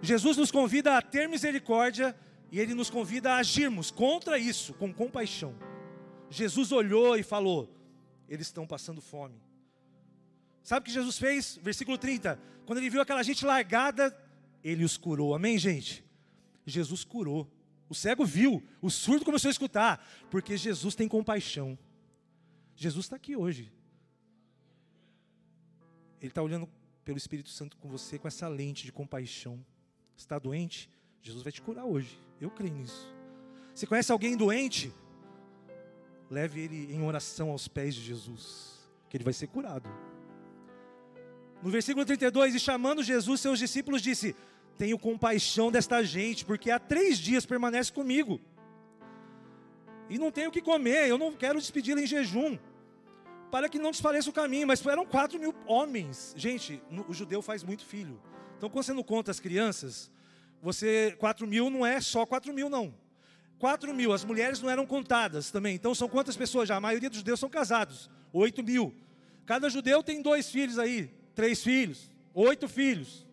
Jesus 0.00 0.36
nos 0.36 0.52
convida 0.52 0.96
a 0.96 1.02
ter 1.02 1.28
misericórdia 1.28 2.14
e 2.52 2.60
ele 2.60 2.72
nos 2.72 2.88
convida 2.88 3.32
a 3.32 3.38
agirmos 3.38 3.90
contra 3.90 4.38
isso, 4.38 4.74
com 4.74 4.94
compaixão. 4.94 5.56
Jesus 6.30 6.70
olhou 6.70 7.16
e 7.16 7.24
falou: 7.24 7.68
Eles 8.28 8.46
estão 8.46 8.64
passando 8.64 9.00
fome. 9.00 9.42
Sabe 10.62 10.82
o 10.82 10.84
que 10.84 10.92
Jesus 10.92 11.18
fez? 11.18 11.58
Versículo 11.60 11.98
30. 11.98 12.38
Quando 12.64 12.78
ele 12.78 12.90
viu 12.90 13.00
aquela 13.00 13.22
gente 13.22 13.44
largada, 13.44 14.16
ele 14.64 14.84
os 14.84 14.96
curou. 14.96 15.34
Amém, 15.34 15.58
gente? 15.58 16.02
Jesus 16.66 17.04
curou. 17.04 17.48
O 17.88 17.94
cego 17.94 18.24
viu, 18.24 18.62
o 18.80 18.90
surdo 18.90 19.24
começou 19.24 19.50
a 19.50 19.52
escutar, 19.52 20.04
porque 20.30 20.56
Jesus 20.56 20.94
tem 20.94 21.06
compaixão. 21.06 21.78
Jesus 22.74 23.04
está 23.04 23.16
aqui 23.16 23.36
hoje. 23.36 23.70
Ele 26.20 26.30
está 26.30 26.42
olhando 26.42 26.66
pelo 27.04 27.18
Espírito 27.18 27.50
Santo 27.50 27.76
com 27.76 27.88
você 27.88 28.18
com 28.18 28.26
essa 28.26 28.48
lente 28.48 28.84
de 28.84 28.92
compaixão 28.92 29.62
está 30.16 30.38
doente, 30.38 30.90
Jesus 31.22 31.42
vai 31.42 31.52
te 31.52 31.60
curar 31.60 31.84
hoje. 31.84 32.18
Eu 32.40 32.50
creio 32.50 32.74
nisso. 32.74 33.12
Você 33.74 33.86
conhece 33.86 34.12
alguém 34.12 34.36
doente? 34.36 34.92
Leve 36.30 36.60
ele 36.60 36.92
em 36.92 37.02
oração 37.02 37.50
aos 37.50 37.68
pés 37.68 37.94
de 37.94 38.02
Jesus, 38.02 38.88
que 39.08 39.16
ele 39.16 39.24
vai 39.24 39.32
ser 39.32 39.46
curado. 39.48 39.88
No 41.62 41.70
versículo 41.70 42.04
32, 42.04 42.54
e 42.54 42.60
chamando 42.60 43.02
Jesus, 43.02 43.40
seus 43.40 43.58
discípulos, 43.58 44.02
disse: 44.02 44.34
Tenho 44.76 44.98
compaixão 44.98 45.70
desta 45.70 46.02
gente, 46.02 46.44
porque 46.44 46.70
há 46.70 46.78
três 46.78 47.18
dias 47.18 47.46
permanece 47.46 47.92
comigo. 47.92 48.40
E 50.08 50.18
não 50.18 50.30
tenho 50.30 50.48
o 50.48 50.52
que 50.52 50.60
comer, 50.60 51.08
eu 51.08 51.16
não 51.16 51.32
quero 51.32 51.58
despedi-la 51.58 52.00
em 52.00 52.06
jejum, 52.06 52.58
para 53.50 53.68
que 53.68 53.78
não 53.78 53.90
desfaleça 53.90 54.28
o 54.28 54.32
caminho. 54.32 54.66
Mas 54.66 54.84
eram 54.86 55.06
quatro 55.06 55.38
mil 55.38 55.54
homens. 55.66 56.34
Gente, 56.36 56.82
o 57.08 57.14
judeu 57.14 57.40
faz 57.40 57.62
muito 57.62 57.84
filho. 57.84 58.20
Então, 58.56 58.68
quando 58.68 58.84
você 58.84 58.92
não 58.92 59.02
conta 59.02 59.30
as 59.30 59.40
crianças, 59.40 60.10
você 60.62 61.14
4 61.18 61.46
mil 61.46 61.68
não 61.68 61.84
é 61.84 62.00
só 62.00 62.24
4 62.24 62.52
mil, 62.52 62.70
não. 62.70 62.94
4 63.58 63.94
mil, 63.94 64.12
as 64.12 64.24
mulheres 64.24 64.60
não 64.60 64.70
eram 64.70 64.86
contadas 64.86 65.50
também. 65.50 65.74
Então, 65.74 65.94
são 65.94 66.08
quantas 66.08 66.36
pessoas 66.36 66.68
já? 66.68 66.76
A 66.76 66.80
maioria 66.80 67.08
dos 67.08 67.18
judeus 67.18 67.40
são 67.40 67.48
casados. 67.48 68.10
8 68.32 68.62
mil. 68.62 68.94
Cada 69.46 69.68
judeu 69.68 70.02
tem 70.02 70.22
dois 70.22 70.50
filhos 70.50 70.78
aí, 70.78 71.10
três 71.34 71.62
filhos, 71.62 72.10
oito 72.32 72.66
filhos. 72.66 73.26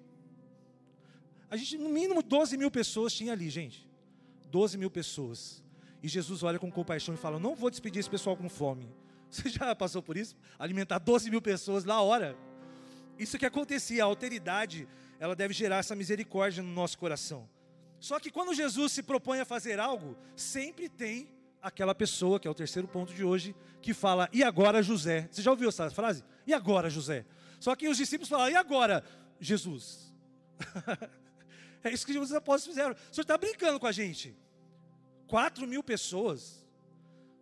A 1.52 1.58
gente, 1.58 1.78
no 1.78 1.90
mínimo, 1.90 2.24
12 2.24 2.56
mil 2.56 2.72
pessoas 2.72 3.14
tinha 3.14 3.34
ali, 3.34 3.50
gente. 3.50 3.86
12 4.50 4.78
mil 4.78 4.90
pessoas. 4.90 5.62
E 6.02 6.08
Jesus 6.08 6.44
olha 6.44 6.58
com 6.58 6.72
compaixão 6.72 7.14
e 7.14 7.18
fala: 7.18 7.38
Não 7.38 7.56
vou 7.56 7.70
despedir 7.70 8.00
esse 8.00 8.10
pessoal 8.10 8.38
com 8.38 8.48
fome. 8.48 8.90
Você 9.30 9.50
já 9.50 9.76
passou 9.76 10.02
por 10.02 10.16
isso? 10.16 10.34
Alimentar 10.58 10.98
12 10.98 11.30
mil 11.30 11.42
pessoas 11.42 11.84
na 11.84 12.00
hora. 12.00 12.38
Isso 13.20 13.38
que 13.38 13.46
acontecia, 13.46 14.02
a 14.02 14.06
alteridade 14.06 14.88
ela 15.20 15.36
deve 15.36 15.54
gerar 15.54 15.78
essa 15.78 15.94
misericórdia 15.94 16.64
no 16.64 16.72
nosso 16.72 16.98
coração. 16.98 17.48
Só 18.00 18.18
que 18.18 18.32
quando 18.32 18.54
Jesus 18.54 18.94
se 18.94 19.04
propõe 19.04 19.42
a 19.42 19.46
fazer 19.46 19.78
algo, 19.78 20.18
sempre 20.36 20.88
tem 20.88 21.30
aquela 21.62 21.94
pessoa, 21.94 22.40
que 22.40 22.48
é 22.48 22.52
o 22.52 22.56
terceiro 22.56 22.88
ponto 22.88 23.14
de 23.14 23.26
hoje, 23.26 23.54
que 23.82 23.94
fala: 23.94 24.30
"E 24.32 24.42
agora, 24.42 24.82
José?". 24.82 25.28
Você 25.30 25.42
já 25.42 25.52
ouviu 25.52 25.68
essa 25.68 25.90
frase? 25.92 26.24
"E 26.48 26.54
agora, 26.54 26.90
José?". 26.90 27.26
Só 27.60 27.76
que 27.76 27.90
os 27.90 27.98
discípulos 27.98 28.30
falam: 28.30 28.50
"E 28.50 28.56
agora, 28.56 29.04
Jesus?". 29.38 30.14
é 31.84 31.92
isso 31.92 32.06
que 32.06 32.18
os 32.18 32.34
apóstolos 32.34 32.76
fizeram. 32.76 32.92
O 32.94 33.14
senhor 33.14 33.24
está 33.24 33.38
brincando 33.38 33.80
com 33.80 33.88
a 33.88 33.92
gente? 33.92 34.36
Quatro 35.28 35.68
mil 35.68 35.84
pessoas. 35.84 36.66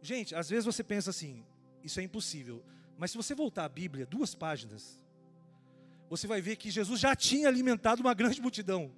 Gente, 0.01 0.33
às 0.35 0.49
vezes 0.49 0.65
você 0.65 0.83
pensa 0.83 1.09
assim: 1.09 1.45
isso 1.83 1.99
é 1.99 2.03
impossível. 2.03 2.63
Mas 2.97 3.11
se 3.11 3.17
você 3.17 3.33
voltar 3.33 3.65
à 3.65 3.69
Bíblia, 3.69 4.05
duas 4.05 4.35
páginas, 4.35 4.99
você 6.09 6.27
vai 6.27 6.41
ver 6.41 6.55
que 6.55 6.69
Jesus 6.69 6.99
já 6.99 7.15
tinha 7.15 7.47
alimentado 7.47 8.01
uma 8.01 8.13
grande 8.13 8.41
multidão. 8.41 8.91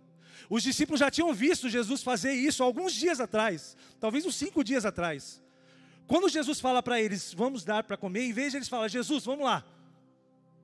Os 0.50 0.64
discípulos 0.64 1.00
já 1.00 1.12
tinham 1.12 1.34
visto 1.34 1.70
Jesus 1.70 2.02
fazer 2.02 2.34
isso 2.34 2.64
alguns 2.64 2.94
dias 2.94 3.20
atrás, 3.20 3.78
talvez 4.00 4.26
uns 4.26 4.36
cinco 4.36 4.64
dias 4.64 4.86
atrás. 4.86 5.42
Quando 6.08 6.28
Jesus 6.30 6.60
fala 6.60 6.82
para 6.82 7.00
eles, 7.00 7.34
vamos 7.34 7.64
dar 7.64 7.84
para 7.84 7.96
comer, 7.96 8.24
em 8.24 8.34
vez 8.34 8.52
de 8.52 8.58
eles 8.58 8.68
falarem, 8.68 8.92
Jesus, 8.92 9.24
vamos 9.24 9.46
lá, 9.46 9.64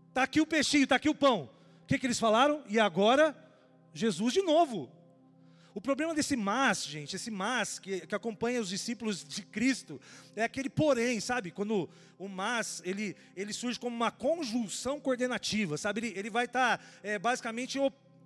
está 0.09 0.23
aqui 0.23 0.41
o 0.41 0.47
peixinho, 0.47 0.83
está 0.83 0.95
aqui 0.95 1.09
o 1.09 1.15
pão. 1.15 1.49
O 1.83 1.87
que, 1.87 1.97
que 1.97 2.07
eles 2.07 2.19
falaram? 2.19 2.63
E 2.67 2.79
agora, 2.79 3.35
Jesus 3.93 4.33
de 4.33 4.41
novo. 4.41 4.91
O 5.77 5.81
problema 5.81 6.15
desse 6.15 6.35
mas, 6.35 6.83
gente, 6.83 7.15
esse 7.15 7.29
mas 7.29 7.77
que, 7.77 8.07
que 8.07 8.15
acompanha 8.15 8.59
os 8.59 8.69
discípulos 8.69 9.23
de 9.23 9.43
Cristo, 9.43 10.01
é 10.35 10.43
aquele 10.43 10.71
porém, 10.71 11.19
sabe? 11.19 11.51
Quando 11.51 11.87
o 12.17 12.27
mas, 12.27 12.81
ele, 12.83 13.15
ele 13.35 13.53
surge 13.53 13.79
como 13.79 13.95
uma 13.95 14.09
conjunção 14.09 14.99
coordenativa, 14.99 15.77
sabe? 15.77 15.99
Ele, 15.99 16.19
ele 16.19 16.29
vai 16.31 16.45
estar, 16.45 16.79
tá, 16.79 16.83
é, 17.03 17.19
basicamente, 17.19 17.77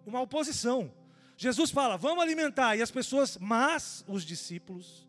uma 0.05 0.21
oposição. 0.21 0.93
Jesus 1.35 1.71
fala, 1.71 1.97
vamos 1.97 2.23
alimentar, 2.23 2.77
e 2.77 2.81
as 2.81 2.89
pessoas, 2.89 3.37
mas 3.37 4.05
os 4.07 4.23
discípulos 4.23 5.05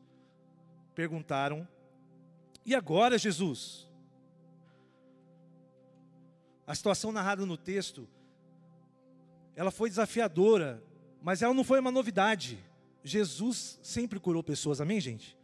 perguntaram, 0.97 1.68
e 2.66 2.75
agora, 2.75 3.18
Jesus? 3.18 3.88
A 6.66 6.75
situação 6.75 7.12
narrada 7.12 7.47
no 7.47 7.56
texto, 7.56 8.09
ela 9.54 9.71
foi 9.71 9.88
desafiadora, 9.88 10.82
mas 11.23 11.42
ela 11.42 11.54
não 11.54 11.64
foi 11.64 11.78
uma 11.80 11.90
novidade. 11.90 12.59
Jesus 13.04 13.78
sempre 13.82 14.18
curou 14.18 14.42
pessoas, 14.42 14.80
amém, 14.80 15.00
gente? 15.00 15.37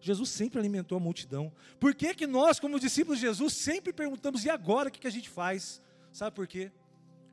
Jesus 0.00 0.30
sempre 0.30 0.58
alimentou 0.58 0.96
a 0.96 1.00
multidão. 1.00 1.52
Por 1.80 1.94
que, 1.94 2.14
que 2.14 2.26
nós, 2.26 2.60
como 2.60 2.78
discípulos 2.78 3.18
de 3.18 3.26
Jesus, 3.26 3.52
sempre 3.52 3.92
perguntamos, 3.92 4.44
e 4.44 4.50
agora 4.50 4.88
o 4.88 4.92
que, 4.92 5.00
que 5.00 5.06
a 5.06 5.12
gente 5.12 5.28
faz? 5.28 5.82
Sabe 6.12 6.34
por 6.34 6.46
quê? 6.46 6.70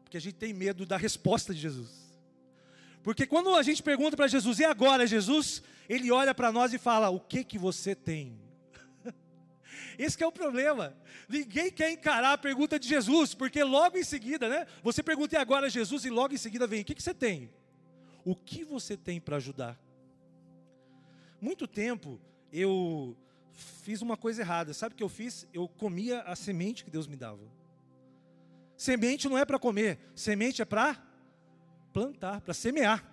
Porque 0.03 0.17
a 0.17 0.21
gente 0.21 0.35
tem 0.35 0.53
medo 0.53 0.85
da 0.85 0.97
resposta 0.97 1.53
de 1.53 1.59
Jesus. 1.59 2.05
Porque 3.03 3.27
quando 3.27 3.53
a 3.53 3.61
gente 3.61 3.83
pergunta 3.83 4.17
para 4.17 4.27
Jesus, 4.27 4.59
e 4.59 4.65
agora, 4.65 5.05
Jesus? 5.05 5.61
Ele 5.87 6.11
olha 6.11 6.33
para 6.33 6.51
nós 6.51 6.73
e 6.73 6.79
fala: 6.79 7.09
O 7.09 7.19
que 7.19 7.43
que 7.43 7.59
você 7.59 7.93
tem? 7.93 8.35
Esse 9.97 10.23
é 10.23 10.27
o 10.27 10.31
problema. 10.31 10.95
Ninguém 11.27 11.71
quer 11.71 11.91
encarar 11.91 12.33
a 12.33 12.37
pergunta 12.37 12.79
de 12.79 12.87
Jesus, 12.87 13.33
porque 13.33 13.63
logo 13.63 13.97
em 13.97 14.03
seguida, 14.03 14.49
né? 14.49 14.67
Você 14.83 15.01
pergunta 15.01 15.35
e 15.35 15.37
agora 15.37 15.69
Jesus 15.69 16.05
e 16.05 16.09
logo 16.09 16.33
em 16.33 16.37
seguida 16.37 16.67
vem: 16.67 16.81
o 16.81 16.85
que, 16.85 16.95
que 16.95 17.03
você 17.03 17.13
tem? 17.13 17.49
O 18.23 18.35
que 18.35 18.63
você 18.63 18.97
tem 18.97 19.19
para 19.19 19.37
ajudar? 19.37 19.79
Muito 21.39 21.67
tempo 21.67 22.19
eu 22.51 23.15
fiz 23.83 24.01
uma 24.01 24.17
coisa 24.17 24.41
errada. 24.41 24.73
Sabe 24.73 24.93
o 24.93 24.97
que 24.97 25.03
eu 25.03 25.09
fiz? 25.09 25.47
Eu 25.53 25.67
comia 25.67 26.21
a 26.21 26.35
semente 26.35 26.83
que 26.83 26.91
Deus 26.91 27.07
me 27.07 27.15
dava. 27.15 27.43
Semente 28.77 29.29
não 29.29 29.37
é 29.37 29.45
para 29.45 29.57
comer, 29.57 29.99
semente 30.15 30.61
é 30.61 30.65
para 30.65 31.01
plantar, 31.93 32.41
para 32.41 32.53
semear. 32.53 33.09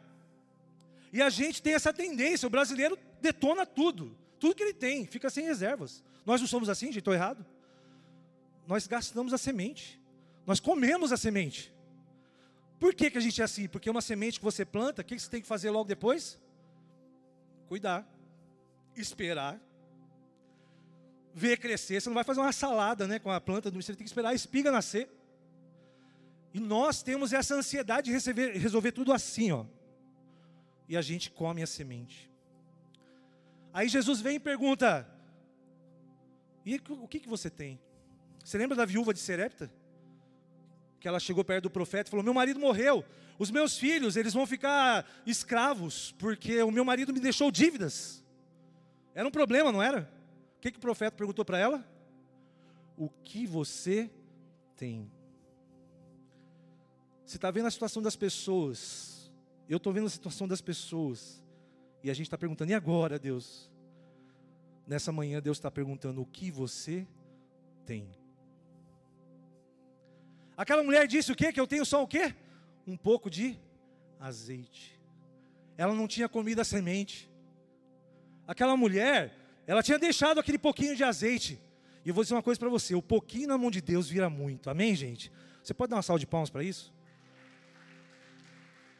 E 1.13 1.23
a 1.23 1.31
gente 1.31 1.63
tem 1.63 1.75
essa 1.75 1.93
tendência, 1.93 2.47
o 2.47 2.51
brasileiro 2.51 2.99
detona 3.21 3.65
tudo, 3.65 4.17
tudo 4.41 4.55
que 4.55 4.63
ele 4.63 4.75
tem, 4.75 5.07
fica 5.07 5.31
sem 5.31 5.45
reservas. 5.45 6.03
Nós 6.25 6.41
não 6.41 6.49
somos 6.49 6.69
assim, 6.69 6.87
gente, 6.87 6.99
estou 6.99 7.15
errado. 7.15 7.45
Nós 8.67 8.87
gastamos 8.87 9.33
a 9.33 9.39
semente, 9.39 10.01
nós 10.47 10.61
comemos 10.61 11.13
a 11.13 11.17
semente. 11.17 11.73
Por 12.79 12.95
que, 12.95 13.11
que 13.11 13.19
a 13.19 13.21
gente 13.21 13.41
é 13.41 13.45
assim? 13.45 13.69
Porque 13.69 13.89
uma 13.89 14.01
semente 14.01 14.39
que 14.39 14.45
você 14.45 14.65
planta, 14.65 15.03
o 15.03 15.05
que 15.05 15.19
você 15.19 15.31
tem 15.31 15.41
que 15.41 15.47
fazer 15.47 15.71
logo 15.71 15.89
depois? 15.89 16.41
Cuidar, 17.69 18.07
esperar, 18.97 19.61
ver 21.35 21.59
crescer. 21.59 22.01
Você 22.01 22.09
não 22.09 22.15
vai 22.15 22.25
fazer 22.25 22.41
uma 22.41 22.53
salada 22.53 23.07
né, 23.07 23.19
com 23.19 23.31
a 23.31 23.41
planta, 23.41 23.71
você 23.71 23.95
tem 23.95 24.05
que 24.05 24.11
esperar 24.11 24.31
a 24.31 24.35
espiga 24.35 24.71
nascer. 24.71 25.09
E 26.53 26.61
nós 26.61 27.03
temos 27.03 27.33
essa 27.33 27.55
ansiedade 27.55 28.07
de 28.07 28.13
receber, 28.13 28.57
resolver 28.57 28.93
tudo 28.93 29.13
assim, 29.13 29.53
ó. 29.53 29.65
E 30.89 30.97
a 30.97 31.03
gente 31.03 31.31
come 31.31 31.63
a 31.63 31.67
semente. 31.67 32.31
Aí 33.73 33.89
Jesus 33.89 34.21
vem 34.21 34.37
e 34.37 34.41
pergunta: 34.41 35.09
e 36.65 36.77
o 36.77 37.09
que, 37.09 37.21
que 37.21 37.29
você 37.29 37.51
tem? 37.51 37.81
Você 38.45 38.59
lembra 38.59 38.77
da 38.77 38.85
viúva 38.85 39.13
de 39.13 39.21
Serepta? 39.21 39.73
Que 41.01 41.09
ela 41.09 41.19
chegou 41.19 41.45
perto 41.45 41.65
do 41.65 41.71
profeta 41.71 42.09
e 42.09 42.11
falou: 42.11 42.25
Meu 42.25 42.35
marido 42.35 42.61
morreu, 42.61 43.05
os 43.39 43.51
meus 43.51 43.77
filhos, 43.77 44.17
eles 44.17 44.33
vão 44.33 44.47
ficar 44.47 45.09
escravos, 45.27 46.13
porque 46.19 46.63
o 46.63 46.71
meu 46.71 46.85
marido 46.85 47.13
me 47.13 47.21
deixou 47.21 47.51
dívidas. 47.51 48.23
Era 49.15 49.27
um 49.27 49.31
problema, 49.31 49.73
não 49.73 49.83
era? 49.83 50.09
O 50.57 50.61
que, 50.61 50.71
que 50.71 50.79
o 50.79 50.81
profeta 50.81 51.17
perguntou 51.17 51.45
para 51.45 51.59
ela? 51.59 51.85
O 52.97 53.09
que 53.09 53.47
você 53.47 54.11
tem? 54.77 55.11
Você 57.25 57.37
está 57.37 57.51
vendo 57.51 57.67
a 57.67 57.71
situação 57.71 58.03
das 58.03 58.15
pessoas, 58.15 59.33
eu 59.69 59.79
estou 59.79 59.93
vendo 59.93 60.07
a 60.07 60.11
situação 60.11 60.47
das 60.47 60.61
pessoas, 60.61 61.43
e 62.03 62.11
a 62.11 62.15
gente 62.15 62.27
está 62.27 62.39
perguntando: 62.39 62.71
e 62.71 62.75
agora, 62.75 63.19
Deus? 63.19 63.72
Nessa 64.93 65.11
manhã 65.11 65.41
Deus 65.41 65.57
está 65.57 65.71
perguntando 65.71 66.21
o 66.21 66.27
que 66.27 66.51
você 66.51 67.07
tem. 67.87 68.07
Aquela 70.55 70.83
mulher 70.83 71.09
disse 71.09 71.33
o 71.33 71.35
quê? 71.35 71.51
Que 71.51 71.59
eu 71.59 71.67
tenho 71.67 71.87
só 71.87 72.03
o 72.03 72.07
quê? 72.07 72.35
Um 72.87 72.95
pouco 72.95 73.31
de 73.31 73.59
azeite. 74.21 75.01
Ela 75.79 75.95
não 75.95 76.07
tinha 76.07 76.29
comido 76.29 76.61
a 76.61 76.65
semente. 76.65 77.31
Aquela 78.47 78.77
mulher, 78.77 79.35
ela 79.67 79.83
tinha 79.83 79.99
deixado 79.99 80.39
aquele 80.39 80.59
pouquinho 80.59 80.95
de 80.95 81.03
azeite. 81.03 81.59
E 82.05 82.11
eu 82.11 82.15
vou 82.15 82.23
dizer 82.23 82.35
uma 82.35 82.43
coisa 82.43 82.61
para 82.61 82.69
você: 82.69 82.95
o 82.95 83.01
pouquinho 83.01 83.49
na 83.49 83.57
mão 83.57 83.71
de 83.71 83.81
Deus 83.81 84.11
vira 84.11 84.29
muito. 84.29 84.69
Amém, 84.69 84.95
gente? 84.95 85.33
Você 85.63 85.73
pode 85.73 85.89
dar 85.89 85.97
uma 85.97 86.03
salva 86.03 86.21
de 86.21 86.27
palmas 86.27 86.51
para 86.51 86.63
isso? 86.63 86.93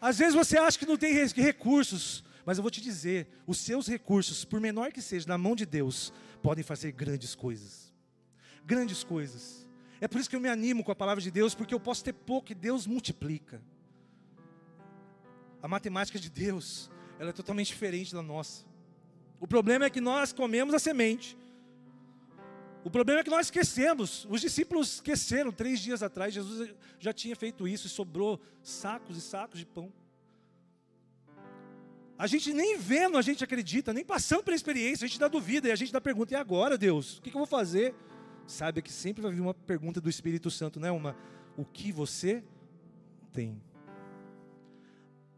Às 0.01 0.17
vezes 0.17 0.35
você 0.35 0.57
acha 0.57 0.79
que 0.79 0.87
não 0.87 0.97
tem 0.97 1.13
recursos, 1.13 2.25
mas 2.45 2.59
eu 2.59 2.63
vou 2.63 2.71
te 2.71 2.81
dizer: 2.81 3.29
os 3.47 3.59
seus 3.59 3.87
recursos, 3.87 4.45
por 4.45 4.61
menor 4.61 4.93
que 4.93 5.03
seja, 5.03 5.29
na 5.29 5.39
mão 5.39 5.55
de 5.55 5.65
Deus, 5.65 6.13
podem 6.43 6.65
fazer 6.65 6.93
grandes 6.93 7.35
coisas. 7.35 7.93
Grandes 8.65 9.05
coisas. 9.05 9.67
É 10.01 10.09
por 10.09 10.21
isso 10.21 10.29
que 10.29 10.35
eu 10.35 10.41
me 10.41 10.49
animo 10.49 10.83
com 10.83 10.91
a 10.91 10.97
palavra 10.97 11.23
de 11.23 11.31
Deus, 11.31 11.55
porque 11.55 11.73
eu 11.73 11.81
posso 11.81 12.03
ter 12.03 12.13
pouco 12.13 12.51
e 12.51 12.55
Deus 12.55 12.87
multiplica. 12.87 13.63
A 15.63 15.69
matemática 15.69 16.19
de 16.19 16.29
Deus, 16.29 16.91
ela 17.21 17.31
é 17.31 17.33
totalmente 17.33 17.69
diferente 17.69 18.13
da 18.13 18.23
nossa. 18.23 18.65
O 19.39 19.47
problema 19.47 19.85
é 19.85 19.91
que 19.91 20.01
nós 20.01 20.33
comemos 20.33 20.75
a 20.75 20.79
semente. 20.79 21.37
O 22.85 22.91
problema 22.91 23.21
é 23.21 23.25
que 23.25 23.31
nós 23.31 23.47
esquecemos. 23.47 24.27
Os 24.29 24.41
discípulos 24.41 24.95
esqueceram. 24.95 25.53
Três 25.53 25.79
dias 25.79 26.03
atrás, 26.03 26.35
Jesus 26.35 26.75
já 26.99 27.13
tinha 27.13 27.37
feito 27.37 27.69
isso 27.69 27.87
e 27.87 27.91
sobrou 27.91 28.41
sacos 28.61 29.17
e 29.17 29.21
sacos 29.21 29.61
de 29.61 29.67
pão. 29.67 29.93
A 32.23 32.29
gente 32.29 32.53
nem 32.53 32.79
vendo, 32.79 33.19
a 33.19 33.23
gente 33.23 33.43
acredita, 33.43 33.93
nem 33.93 34.05
passando 34.05 34.45
pela 34.45 34.55
experiência, 34.55 35.05
a 35.05 35.09
gente 35.09 35.19
dá 35.19 35.27
duvida 35.27 35.67
e 35.67 35.73
a 35.73 35.75
gente 35.75 35.93
dá 35.93 36.01
pergunta: 36.01 36.33
e 36.33 36.37
agora, 36.37 36.79
Deus? 36.79 37.19
O 37.19 37.21
que, 37.21 37.31
eu 37.31 37.33
vou 37.33 37.47
fazer? 37.47 37.97
Saiba 38.47 38.81
que 38.81 38.93
sempre 38.93 39.21
vai 39.21 39.33
vir 39.33 39.41
uma 39.41 39.53
pergunta 39.53 40.01
do 40.01 40.09
Espírito 40.09 40.49
Santo, 40.49 40.79
não 40.79 40.87
é 40.87 40.93
uma: 40.93 41.17
o 41.57 41.65
que 41.65 41.91
você 41.91 42.45
tem? 43.33 43.61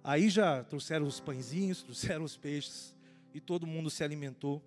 Aí 0.02 0.28
já 0.28 0.62
trouxeram 0.62 1.06
os 1.06 1.20
pãezinhos, 1.20 1.80
trouxeram 1.84 2.22
os 2.22 2.36
peixes 2.36 2.94
e 3.32 3.40
todo 3.40 3.66
mundo 3.66 3.88
se 3.88 4.04
alimentou. 4.04 4.62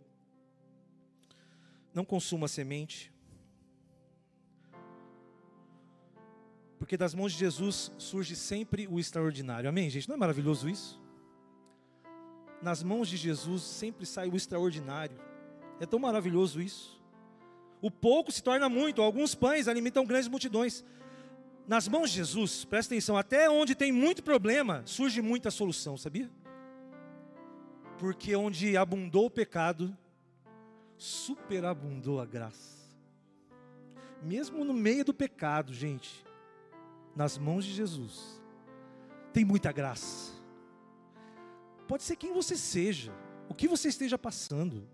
Não 1.93 2.03
consuma 2.03 2.47
semente. 2.47 3.13
Porque 6.79 6.97
das 6.97 7.13
mãos 7.13 7.31
de 7.31 7.37
Jesus 7.37 7.91
surge 7.99 8.35
sempre 8.35 8.87
o 8.87 8.99
extraordinário. 8.99 9.69
Amém, 9.69 9.87
gente? 9.87 10.09
Não 10.09 10.15
é 10.15 10.17
maravilhoso 10.17 10.67
isso? 10.67 11.05
Nas 12.61 12.81
mãos 12.81 13.07
de 13.07 13.17
Jesus 13.17 13.63
sempre 13.63 14.05
sai 14.05 14.29
o 14.29 14.35
extraordinário. 14.35 15.17
É 15.79 15.85
tão 15.85 15.99
maravilhoso 15.99 16.61
isso. 16.61 16.97
O 17.81 17.91
pouco 17.91 18.31
se 18.31 18.41
torna 18.41 18.67
muito, 18.67 19.01
alguns 19.01 19.35
pães 19.35 19.67
alimentam 19.67 20.05
grandes 20.05 20.27
multidões. 20.27 20.83
Nas 21.67 21.87
mãos 21.87 22.09
de 22.09 22.17
Jesus, 22.17 22.65
presta 22.65 22.93
atenção, 22.93 23.17
até 23.17 23.49
onde 23.49 23.75
tem 23.75 23.91
muito 23.91 24.23
problema, 24.23 24.81
surge 24.85 25.21
muita 25.21 25.51
solução, 25.51 25.97
sabia? 25.97 26.29
Porque 27.99 28.35
onde 28.35 28.75
abundou 28.77 29.25
o 29.25 29.29
pecado, 29.29 29.95
superabundou 30.97 32.19
a 32.19 32.25
graça. 32.25 32.77
Mesmo 34.23 34.63
no 34.63 34.73
meio 34.73 35.05
do 35.05 35.13
pecado, 35.13 35.73
gente, 35.73 36.25
nas 37.15 37.37
mãos 37.37 37.65
de 37.65 37.73
Jesus, 37.73 38.41
tem 39.31 39.45
muita 39.45 39.71
graça 39.71 40.36
Pode 41.87 42.03
ser 42.03 42.15
quem 42.15 42.33
você 42.33 42.57
seja, 42.57 43.13
o 43.47 43.53
que 43.53 43.67
você 43.67 43.87
esteja 43.87 44.17
passando. 44.17 44.87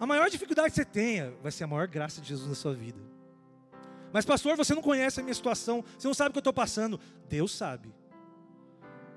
A 0.00 0.06
maior 0.06 0.30
dificuldade 0.30 0.70
que 0.70 0.76
você 0.76 0.84
tenha 0.84 1.32
vai 1.42 1.50
ser 1.50 1.64
a 1.64 1.66
maior 1.66 1.88
graça 1.88 2.20
de 2.20 2.28
Jesus 2.28 2.48
na 2.48 2.54
sua 2.54 2.72
vida. 2.72 3.00
Mas, 4.12 4.24
pastor, 4.24 4.56
você 4.56 4.74
não 4.74 4.82
conhece 4.82 5.20
a 5.20 5.22
minha 5.22 5.34
situação, 5.34 5.84
você 5.98 6.06
não 6.06 6.14
sabe 6.14 6.30
o 6.30 6.32
que 6.32 6.38
eu 6.38 6.40
estou 6.40 6.52
passando. 6.52 7.00
Deus 7.28 7.54
sabe. 7.54 7.92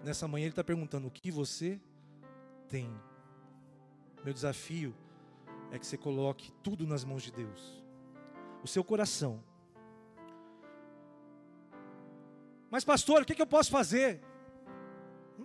Nessa 0.04 0.28
manhã 0.28 0.46
Ele 0.46 0.52
está 0.52 0.64
perguntando: 0.64 1.08
o 1.08 1.12
que 1.12 1.30
você 1.30 1.80
tem? 2.68 2.92
Meu 4.24 4.34
desafio 4.34 4.94
é 5.72 5.78
que 5.78 5.86
você 5.86 5.98
coloque 5.98 6.52
tudo 6.64 6.86
nas 6.88 7.04
mãos 7.04 7.24
de 7.24 7.32
Deus, 7.32 7.84
o 8.64 8.68
seu 8.68 8.84
coração. 8.84 9.44
Mas, 12.70 12.84
pastor, 12.84 13.22
o 13.22 13.26
que, 13.26 13.36
que 13.36 13.42
eu 13.42 13.48
posso 13.48 13.70
fazer? 13.70 14.22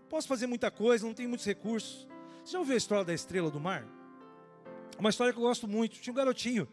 Posso 0.08 0.26
fazer 0.26 0.46
muita 0.46 0.70
coisa, 0.70 1.06
não 1.06 1.14
tenho 1.14 1.28
muitos 1.28 1.46
recursos. 1.46 2.06
Você 2.44 2.52
já 2.52 2.58
ouviu 2.58 2.74
a 2.74 2.78
história 2.78 3.04
da 3.04 3.12
estrela 3.12 3.50
do 3.50 3.60
mar? 3.60 3.86
Uma 4.98 5.10
história 5.10 5.32
que 5.32 5.38
eu 5.38 5.42
gosto 5.42 5.68
muito. 5.68 6.00
Tinha 6.00 6.12
um 6.12 6.16
garotinho 6.16 6.68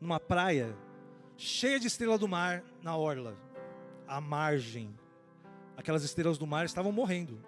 numa 0.00 0.18
praia 0.18 0.76
cheia 1.36 1.78
de 1.78 1.86
estrela 1.86 2.18
do 2.18 2.26
mar 2.26 2.64
na 2.82 2.96
orla, 2.96 3.36
à 4.06 4.20
margem. 4.20 4.92
aquelas 5.76 6.02
estrelas 6.02 6.38
do 6.38 6.46
mar 6.46 6.66
estavam 6.66 6.90
morrendo. 6.90 7.40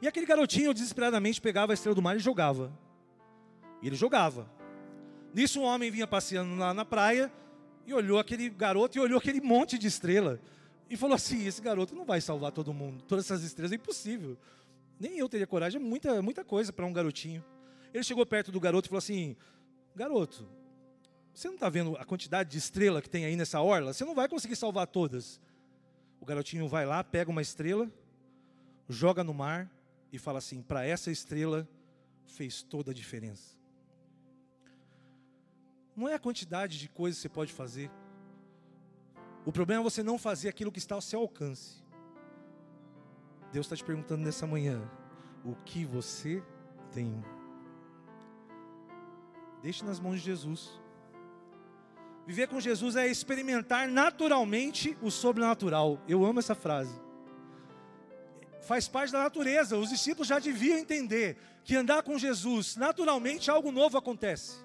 E 0.00 0.08
aquele 0.08 0.26
garotinho 0.26 0.72
desesperadamente 0.72 1.40
pegava 1.40 1.72
a 1.72 1.74
estrela 1.74 1.94
do 1.94 2.02
mar 2.02 2.16
e 2.16 2.18
jogava. 2.18 2.72
E 3.82 3.86
ele 3.86 3.96
jogava. 3.96 4.50
Nisso 5.34 5.60
um 5.60 5.64
homem 5.64 5.90
vinha 5.90 6.06
passeando 6.06 6.56
lá 6.56 6.72
na 6.72 6.84
praia 6.84 7.30
e 7.86 7.92
olhou 7.92 8.18
aquele 8.18 8.48
garoto 8.48 8.96
e 8.96 9.00
olhou 9.00 9.18
aquele 9.18 9.40
monte 9.40 9.78
de 9.78 9.86
estrela. 9.86 10.40
E 10.88 10.96
falou 10.96 11.14
assim: 11.14 11.46
esse 11.46 11.60
garoto 11.60 11.94
não 11.94 12.04
vai 12.04 12.20
salvar 12.20 12.52
todo 12.52 12.72
mundo. 12.72 13.02
Todas 13.06 13.26
essas 13.26 13.42
estrelas 13.42 13.72
é 13.72 13.74
impossível. 13.74 14.38
Nem 14.98 15.18
eu 15.18 15.28
teria 15.28 15.46
coragem, 15.46 15.80
é 15.80 15.84
muita, 15.84 16.22
muita 16.22 16.44
coisa 16.44 16.72
para 16.72 16.86
um 16.86 16.92
garotinho. 16.92 17.44
Ele 17.92 18.02
chegou 18.02 18.24
perto 18.24 18.50
do 18.50 18.60
garoto 18.60 18.88
e 18.88 18.90
falou 18.90 18.98
assim: 18.98 19.36
Garoto, 19.94 20.48
você 21.34 21.48
não 21.48 21.54
está 21.54 21.68
vendo 21.68 21.96
a 21.96 22.04
quantidade 22.04 22.50
de 22.50 22.58
estrela 22.58 23.02
que 23.02 23.10
tem 23.10 23.24
aí 23.24 23.36
nessa 23.36 23.60
orla? 23.60 23.92
Você 23.92 24.04
não 24.04 24.14
vai 24.14 24.28
conseguir 24.28 24.56
salvar 24.56 24.86
todas. 24.86 25.40
O 26.20 26.24
garotinho 26.24 26.66
vai 26.66 26.86
lá, 26.86 27.04
pega 27.04 27.30
uma 27.30 27.42
estrela, 27.42 27.90
joga 28.88 29.22
no 29.22 29.34
mar 29.34 29.70
e 30.10 30.18
fala 30.18 30.38
assim: 30.38 30.62
Para 30.62 30.84
essa 30.84 31.10
estrela 31.10 31.68
fez 32.26 32.62
toda 32.62 32.90
a 32.90 32.94
diferença. 32.94 33.56
Não 35.94 36.08
é 36.08 36.14
a 36.14 36.18
quantidade 36.18 36.78
de 36.78 36.88
coisas 36.88 37.18
que 37.18 37.22
você 37.22 37.28
pode 37.28 37.52
fazer. 37.52 37.90
O 39.46 39.52
problema 39.52 39.80
é 39.80 39.84
você 39.84 40.02
não 40.02 40.18
fazer 40.18 40.48
aquilo 40.48 40.72
que 40.72 40.78
está 40.78 40.94
ao 40.94 41.00
seu 41.00 41.20
alcance. 41.20 41.82
Deus 43.56 43.64
está 43.64 43.74
te 43.74 43.84
perguntando 43.84 44.22
nessa 44.22 44.46
manhã: 44.46 44.82
o 45.42 45.54
que 45.64 45.82
você 45.86 46.42
tem? 46.92 47.24
Deixe 49.62 49.82
nas 49.82 49.98
mãos 49.98 50.16
de 50.16 50.26
Jesus. 50.26 50.78
Viver 52.26 52.48
com 52.48 52.60
Jesus 52.60 52.96
é 52.96 53.06
experimentar 53.06 53.88
naturalmente 53.88 54.94
o 55.00 55.10
sobrenatural. 55.10 55.98
Eu 56.06 56.22
amo 56.22 56.38
essa 56.38 56.54
frase. 56.54 57.00
Faz 58.60 58.88
parte 58.88 59.10
da 59.10 59.22
natureza. 59.22 59.78
Os 59.78 59.88
discípulos 59.88 60.28
já 60.28 60.38
deviam 60.38 60.76
entender 60.76 61.38
que 61.64 61.76
andar 61.76 62.02
com 62.02 62.18
Jesus, 62.18 62.76
naturalmente 62.76 63.50
algo 63.50 63.72
novo 63.72 63.96
acontece. 63.96 64.58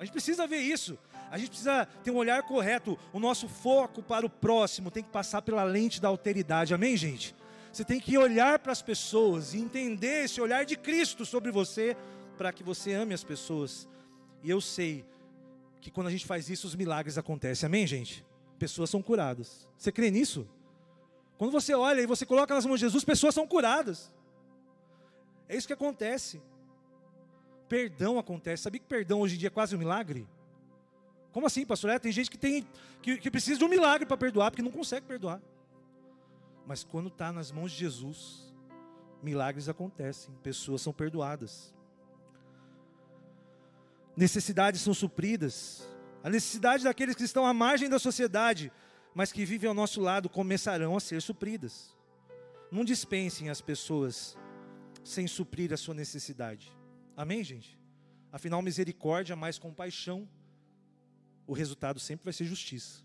A 0.00 0.04
gente 0.04 0.12
precisa 0.12 0.48
ver 0.48 0.58
isso. 0.58 0.98
A 1.30 1.38
gente 1.38 1.50
precisa 1.50 1.86
ter 2.02 2.10
um 2.10 2.16
olhar 2.16 2.42
correto. 2.42 2.98
O 3.12 3.20
nosso 3.20 3.48
foco 3.48 4.02
para 4.02 4.26
o 4.26 4.30
próximo 4.30 4.90
tem 4.90 5.04
que 5.04 5.10
passar 5.10 5.42
pela 5.42 5.62
lente 5.62 6.00
da 6.00 6.08
alteridade. 6.08 6.74
Amém, 6.74 6.96
gente? 6.96 7.38
Você 7.72 7.84
tem 7.84 8.00
que 8.00 8.18
olhar 8.18 8.58
para 8.58 8.72
as 8.72 8.82
pessoas 8.82 9.54
e 9.54 9.58
entender 9.58 10.24
esse 10.24 10.40
olhar 10.40 10.64
de 10.64 10.76
Cristo 10.76 11.24
sobre 11.24 11.52
você 11.52 11.96
para 12.36 12.52
que 12.52 12.64
você 12.64 12.92
ame 12.92 13.14
as 13.14 13.22
pessoas. 13.22 13.88
E 14.42 14.50
eu 14.50 14.60
sei 14.60 15.04
que 15.80 15.90
quando 15.90 16.08
a 16.08 16.10
gente 16.10 16.26
faz 16.26 16.50
isso, 16.50 16.66
os 16.66 16.74
milagres 16.74 17.16
acontecem. 17.16 17.66
Amém, 17.66 17.86
gente? 17.86 18.24
Pessoas 18.58 18.90
são 18.90 19.00
curadas. 19.00 19.68
Você 19.78 19.92
crê 19.92 20.10
nisso? 20.10 20.48
Quando 21.38 21.52
você 21.52 21.72
olha 21.74 22.00
e 22.00 22.06
você 22.06 22.26
coloca 22.26 22.54
nas 22.54 22.66
mãos 22.66 22.80
de 22.80 22.86
Jesus, 22.86 23.04
pessoas 23.04 23.34
são 23.34 23.46
curadas. 23.46 24.12
É 25.48 25.56
isso 25.56 25.66
que 25.66 25.72
acontece. 25.72 26.42
Perdão 27.68 28.18
acontece. 28.18 28.64
Sabia 28.64 28.80
que 28.80 28.86
perdão 28.86 29.20
hoje 29.20 29.36
em 29.36 29.38
dia 29.38 29.46
é 29.46 29.50
quase 29.50 29.74
um 29.74 29.78
milagre? 29.78 30.28
Como 31.32 31.46
assim, 31.46 31.64
pastor? 31.64 31.90
É, 31.90 31.98
tem 31.98 32.10
gente 32.10 32.30
que, 32.30 32.36
tem, 32.36 32.66
que, 33.00 33.16
que 33.16 33.30
precisa 33.30 33.58
de 33.58 33.64
um 33.64 33.68
milagre 33.68 34.04
para 34.04 34.16
perdoar, 34.16 34.50
porque 34.50 34.62
não 34.62 34.72
consegue 34.72 35.06
perdoar. 35.06 35.40
Mas 36.66 36.84
quando 36.84 37.08
está 37.08 37.32
nas 37.32 37.50
mãos 37.50 37.72
de 37.72 37.78
Jesus, 37.78 38.52
milagres 39.22 39.68
acontecem, 39.68 40.34
pessoas 40.42 40.82
são 40.82 40.92
perdoadas. 40.92 41.74
Necessidades 44.16 44.80
são 44.80 44.94
supridas. 44.94 45.88
A 46.22 46.28
necessidade 46.28 46.84
daqueles 46.84 47.14
que 47.16 47.24
estão 47.24 47.46
à 47.46 47.54
margem 47.54 47.88
da 47.88 47.98
sociedade, 47.98 48.70
mas 49.14 49.32
que 49.32 49.44
vivem 49.44 49.68
ao 49.68 49.74
nosso 49.74 50.00
lado, 50.00 50.28
começarão 50.28 50.96
a 50.96 51.00
ser 51.00 51.20
supridas. 51.22 51.96
Não 52.70 52.84
dispensem 52.84 53.48
as 53.48 53.60
pessoas 53.60 54.36
sem 55.02 55.26
suprir 55.26 55.72
a 55.72 55.76
sua 55.76 55.94
necessidade. 55.94 56.76
Amém, 57.16 57.42
gente? 57.42 57.78
Afinal, 58.30 58.62
misericórdia 58.62 59.34
mais 59.34 59.58
compaixão, 59.58 60.28
o 61.46 61.52
resultado 61.52 61.98
sempre 61.98 62.24
vai 62.24 62.32
ser 62.32 62.44
justiça. 62.44 63.02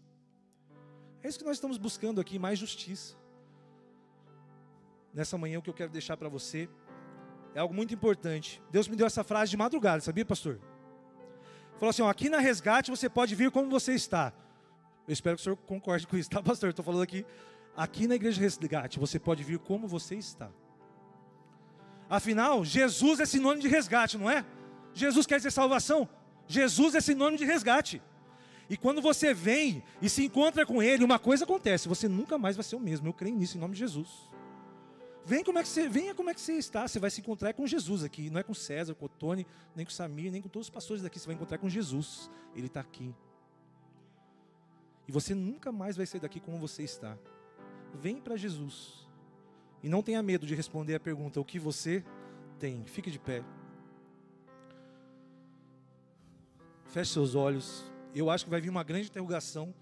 É 1.24 1.28
isso 1.28 1.40
que 1.40 1.46
nós 1.46 1.58
estamos 1.58 1.78
buscando 1.78 2.22
aqui, 2.22 2.38
mais 2.38 2.60
justiça. 2.60 3.16
Nessa 5.16 5.38
manhã, 5.38 5.60
o 5.60 5.62
que 5.62 5.70
eu 5.70 5.74
quero 5.74 5.90
deixar 5.90 6.18
para 6.18 6.28
você 6.28 6.68
é 7.54 7.60
algo 7.60 7.74
muito 7.74 7.94
importante. 7.94 8.62
Deus 8.70 8.86
me 8.86 8.98
deu 8.98 9.08
essa 9.08 9.24
frase 9.24 9.50
de 9.50 9.56
madrugada, 9.56 10.02
sabia, 10.02 10.26
pastor? 10.26 10.60
Falou 11.80 11.90
assim: 11.90 12.02
ó, 12.02 12.10
aqui 12.10 12.28
na 12.28 12.40
resgate 12.40 12.92
você 12.92 13.08
pode 13.08 13.34
vir 13.34 13.50
como 13.50 13.70
você 13.70 13.94
está. 13.94 14.34
Eu 15.08 15.14
espero 15.14 15.38
que 15.38 15.42
o 15.42 15.44
senhor 15.44 15.56
concorde 15.56 16.06
com 16.06 16.18
isso, 16.18 16.30
tá, 16.30 16.44
pastor? 16.44 16.72
Estou 16.72 16.84
falando 16.84 17.02
aqui. 17.02 17.26
Aqui 17.78 18.08
na 18.08 18.16
igreja 18.16 18.42
resgate 18.42 19.00
você 19.00 19.18
pode 19.18 19.42
vir 19.42 19.58
como 19.58 19.88
você 19.88 20.16
está. 20.16 20.52
Afinal, 22.10 22.66
Jesus 22.66 23.22
é 23.22 23.26
sinônimo 23.26 23.62
de 23.62 23.70
resgate, 23.70 24.18
não 24.18 24.30
é? 24.30 24.46
Jesus 24.94 25.26
quer 25.26 25.38
dizer 25.38 25.52
salvação. 25.52 26.10
Jesus 26.46 26.94
é 26.94 27.00
sinônimo 27.00 27.38
de 27.38 27.46
resgate. 27.46 28.02
E 28.70 28.76
quando 28.76 29.02
você 29.02 29.34
vem 29.34 29.82
e 30.02 30.10
se 30.10 30.26
encontra 30.26 30.66
com 30.66 30.84
Ele, 30.84 31.06
uma 31.06 31.20
coisa 31.20 31.46
acontece: 31.46 31.88
você 31.88 32.10
nunca 32.10 32.38
mais 32.38 32.58
vai 32.58 32.64
ser 32.64 32.76
o 32.76 32.82
mesmo. 32.82 33.08
Eu 33.08 33.14
creio 33.14 33.36
nisso 33.36 33.58
em 33.58 33.62
nome 33.62 33.76
de 33.76 33.80
Jesus. 33.80 34.36
Vem 35.26 35.44
como 35.44 35.58
é 35.58 35.64
que 35.64 35.70
você, 35.70 35.90
venha 35.90 36.14
como 36.14 36.30
é 36.30 36.34
que 36.36 36.40
você 36.40 36.54
está. 36.54 36.88
Você 36.88 37.00
vai 37.00 37.10
se 37.10 37.20
encontrar 37.20 37.52
com 37.54 37.66
Jesus 37.66 38.04
aqui. 38.04 38.30
Não 38.30 38.40
é 38.40 38.44
com 38.44 38.54
César, 38.54 38.94
com 38.94 39.06
o 39.06 39.10
Tony, 39.10 39.46
nem 39.76 39.84
com 39.84 39.92
o 39.92 39.94
Samir, 39.94 40.32
nem 40.32 40.40
com 40.40 40.48
todos 40.48 40.68
os 40.68 40.70
pastores 40.70 41.02
daqui. 41.02 41.20
Você 41.20 41.26
vai 41.26 41.36
encontrar 41.36 41.58
com 41.58 41.68
Jesus. 41.68 42.30
Ele 42.56 42.68
está 42.68 42.80
aqui. 42.80 43.14
E 45.08 45.12
você 45.12 45.34
nunca 45.34 45.72
mais 45.72 45.98
vai 45.98 46.06
sair 46.06 46.22
daqui 46.22 46.40
como 46.40 46.60
você 46.60 46.84
está. 46.84 47.18
Vem 47.96 48.22
para 48.22 48.38
Jesus. 48.38 49.08
E 49.82 49.90
não 49.90 50.04
tenha 50.04 50.22
medo 50.22 50.46
de 50.46 50.54
responder 50.54 50.94
a 50.94 51.00
pergunta: 51.00 51.40
o 51.40 51.46
que 51.46 51.58
você 51.58 52.04
tem? 52.60 52.86
Fique 52.86 53.10
de 53.10 53.18
pé. 53.18 53.44
Feche 56.88 57.14
seus 57.14 57.34
olhos. 57.34 57.84
Eu 58.14 58.30
acho 58.30 58.46
que 58.46 58.52
vai 58.52 58.62
vir 58.62 58.70
uma 58.70 58.84
grande 58.84 59.08
interrogação 59.08 59.74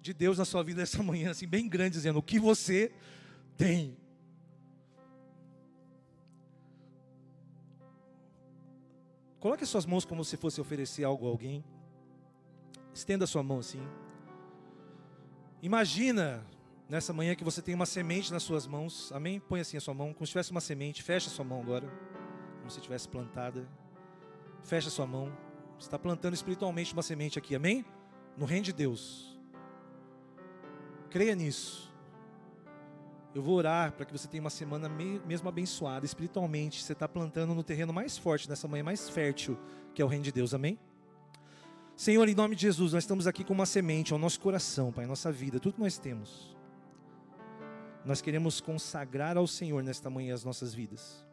de 0.00 0.14
Deus 0.14 0.38
na 0.38 0.44
sua 0.44 0.62
vida 0.62 0.82
essa 0.82 1.02
manhã, 1.02 1.30
assim, 1.32 1.46
bem 1.46 1.68
grande, 1.68 1.96
dizendo: 1.96 2.20
o 2.20 2.22
que 2.22 2.38
você 2.38 2.92
tem? 3.56 3.96
Coloque 9.42 9.66
suas 9.66 9.84
mãos 9.84 10.04
como 10.04 10.24
se 10.24 10.36
fosse 10.36 10.60
oferecer 10.60 11.02
algo 11.02 11.26
a 11.26 11.28
alguém. 11.28 11.64
Estenda 12.94 13.26
sua 13.26 13.42
mão 13.42 13.58
assim. 13.58 13.82
Imagina 15.60 16.46
nessa 16.88 17.12
manhã 17.12 17.34
que 17.34 17.42
você 17.42 17.60
tem 17.60 17.74
uma 17.74 17.84
semente 17.84 18.32
nas 18.32 18.44
suas 18.44 18.68
mãos. 18.68 19.10
Amém? 19.10 19.40
Põe 19.40 19.58
assim 19.58 19.76
a 19.76 19.80
sua 19.80 19.94
mão, 19.94 20.14
como 20.14 20.24
se 20.24 20.30
tivesse 20.30 20.52
uma 20.52 20.60
semente. 20.60 21.02
Fecha 21.02 21.28
a 21.28 21.32
sua 21.32 21.44
mão 21.44 21.60
agora, 21.60 21.90
como 22.58 22.70
se 22.70 22.80
tivesse 22.80 23.08
plantada. 23.08 23.68
Fecha 24.62 24.86
a 24.86 24.92
sua 24.92 25.08
mão. 25.08 25.36
Você 25.76 25.88
está 25.88 25.98
plantando 25.98 26.34
espiritualmente 26.34 26.92
uma 26.92 27.02
semente 27.02 27.36
aqui. 27.36 27.56
Amém? 27.56 27.84
No 28.36 28.46
reino 28.46 28.64
de 28.64 28.72
Deus. 28.72 29.36
Creia 31.10 31.34
nisso. 31.34 31.91
Eu 33.34 33.40
vou 33.42 33.54
orar 33.54 33.92
para 33.92 34.04
que 34.04 34.12
você 34.12 34.28
tenha 34.28 34.42
uma 34.42 34.50
semana 34.50 34.88
mesmo 34.88 35.48
abençoada 35.48 36.04
espiritualmente. 36.04 36.82
Você 36.82 36.92
está 36.92 37.08
plantando 37.08 37.54
no 37.54 37.62
terreno 37.62 37.92
mais 37.92 38.18
forte, 38.18 38.48
nessa 38.48 38.68
manhã 38.68 38.84
mais 38.84 39.08
fértil, 39.08 39.58
que 39.94 40.02
é 40.02 40.04
o 40.04 40.08
reino 40.08 40.24
de 40.24 40.32
Deus. 40.32 40.52
Amém? 40.52 40.78
Senhor, 41.96 42.28
em 42.28 42.34
nome 42.34 42.54
de 42.54 42.62
Jesus, 42.62 42.92
nós 42.92 43.04
estamos 43.04 43.26
aqui 43.26 43.42
com 43.42 43.54
uma 43.54 43.64
semente 43.64 44.12
ao 44.12 44.18
nosso 44.18 44.38
coração, 44.40 44.92
Pai, 44.92 45.06
nossa 45.06 45.32
vida, 45.32 45.58
tudo 45.58 45.74
que 45.74 45.80
nós 45.80 45.98
temos. 45.98 46.56
Nós 48.04 48.20
queremos 48.20 48.60
consagrar 48.60 49.36
ao 49.36 49.46
Senhor 49.46 49.82
nesta 49.82 50.10
manhã 50.10 50.34
as 50.34 50.44
nossas 50.44 50.74
vidas. 50.74 51.24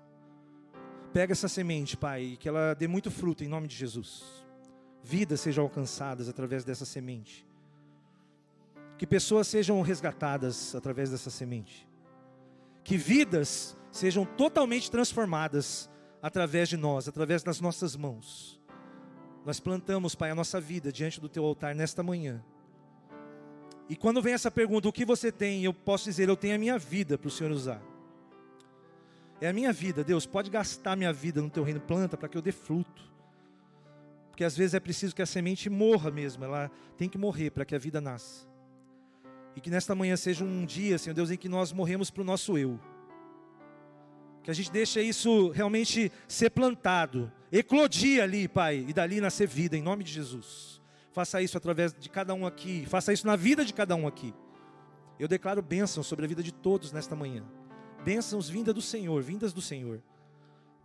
Pega 1.12 1.34
essa 1.34 1.48
semente, 1.48 1.98
Pai, 1.98 2.38
que 2.40 2.48
ela 2.48 2.76
dê 2.76 2.88
muito 2.88 3.10
fruto 3.10 3.44
em 3.44 3.48
nome 3.48 3.68
de 3.68 3.76
Jesus. 3.76 4.24
Vidas 5.04 5.42
sejam 5.42 5.64
alcançadas 5.64 6.30
através 6.30 6.64
dessa 6.64 6.86
semente. 6.86 7.46
Que 8.98 9.08
pessoas 9.08 9.48
sejam 9.48 9.82
resgatadas 9.82 10.76
através 10.76 11.10
dessa 11.10 11.30
semente. 11.30 11.89
Que 12.90 12.98
vidas 12.98 13.78
sejam 13.92 14.26
totalmente 14.26 14.90
transformadas 14.90 15.88
através 16.24 16.68
de 16.68 16.76
nós, 16.76 17.08
através 17.08 17.44
das 17.44 17.62
nossas 17.62 17.96
mãos. 17.96 18.60
Nós 19.46 19.60
plantamos, 19.60 20.16
Pai, 20.16 20.32
a 20.32 20.36
nossa 20.36 20.60
vida 20.60 20.92
diante 20.92 21.22
do 21.22 21.30
teu 21.30 21.46
altar 21.46 21.76
nesta 21.76 22.02
manhã. 22.02 22.44
E 23.88 23.96
quando 23.96 24.24
vem 24.24 24.34
essa 24.34 24.50
pergunta, 24.50 24.90
o 24.90 24.92
que 24.92 25.06
você 25.06 25.32
tem? 25.32 25.64
Eu 25.64 25.72
posso 25.72 26.06
dizer, 26.06 26.30
eu 26.30 26.36
tenho 26.36 26.56
a 26.56 26.58
minha 26.58 26.80
vida 26.80 27.16
para 27.16 27.28
o 27.28 27.32
Senhor 27.32 27.52
usar. 27.52 27.80
É 29.40 29.48
a 29.48 29.54
minha 29.54 29.72
vida, 29.72 30.04
Deus, 30.04 30.26
pode 30.26 30.50
gastar 30.50 30.96
minha 30.96 31.14
vida 31.14 31.44
no 31.44 31.50
teu 31.52 31.64
reino, 31.64 31.80
planta 31.80 32.18
para 32.18 32.28
que 32.28 32.40
eu 32.40 32.42
dê 32.42 32.52
fruto. 32.52 33.04
Porque 34.32 34.44
às 34.44 34.58
vezes 34.58 34.74
é 34.74 34.80
preciso 34.80 35.16
que 35.16 35.22
a 35.22 35.28
semente 35.28 35.70
morra 35.70 36.10
mesmo, 36.10 36.44
ela 36.44 36.72
tem 36.98 37.08
que 37.08 37.20
morrer 37.20 37.52
para 37.52 37.66
que 37.66 37.76
a 37.76 37.80
vida 37.80 38.02
nasça. 38.02 38.49
E 39.60 39.62
que 39.62 39.70
nesta 39.70 39.94
manhã 39.94 40.16
seja 40.16 40.46
um 40.46 40.66
dia, 40.66 40.98
Senhor 40.98 41.14
Deus, 41.14 41.30
em 41.30 41.36
que 41.36 41.50
nós 41.50 41.74
morremos 41.74 42.10
para 42.10 42.22
o 42.22 42.26
nosso 42.26 42.58
eu. 42.58 42.80
Que 44.42 44.50
a 44.50 44.54
gente 44.54 44.72
deixe 44.72 45.02
isso 45.02 45.50
realmente 45.50 46.10
ser 46.30 46.50
plantado, 46.50 47.30
eclodir 47.52 48.24
ali, 48.24 48.48
Pai, 48.48 48.86
e 48.88 48.94
dali 48.94 49.20
nascer 49.20 49.50
vida, 49.50 49.76
em 49.76 49.82
nome 49.82 50.06
de 50.06 50.14
Jesus. 50.14 50.82
Faça 51.12 51.42
isso 51.42 51.58
através 51.58 51.94
de 51.94 52.08
cada 52.08 52.34
um 52.34 52.48
aqui. 52.48 52.86
Faça 52.86 53.12
isso 53.12 53.28
na 53.28 53.36
vida 53.36 53.66
de 53.66 53.74
cada 53.74 53.98
um 53.98 54.08
aqui. 54.08 54.34
Eu 55.20 55.28
declaro 55.28 55.62
bênção 55.62 56.02
sobre 56.04 56.24
a 56.24 56.28
vida 56.30 56.42
de 56.42 56.54
todos 56.54 56.94
nesta 56.94 57.14
manhã. 57.14 57.44
Bênçãos 58.06 58.48
vindas 58.48 58.74
do 58.74 58.82
Senhor, 58.82 59.22
vindas 59.22 59.52
do 59.52 59.62
Senhor. 59.62 60.02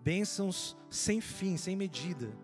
Bênçãos 0.00 0.76
sem 0.90 1.20
fim, 1.20 1.56
sem 1.56 1.76
medida. 1.76 2.36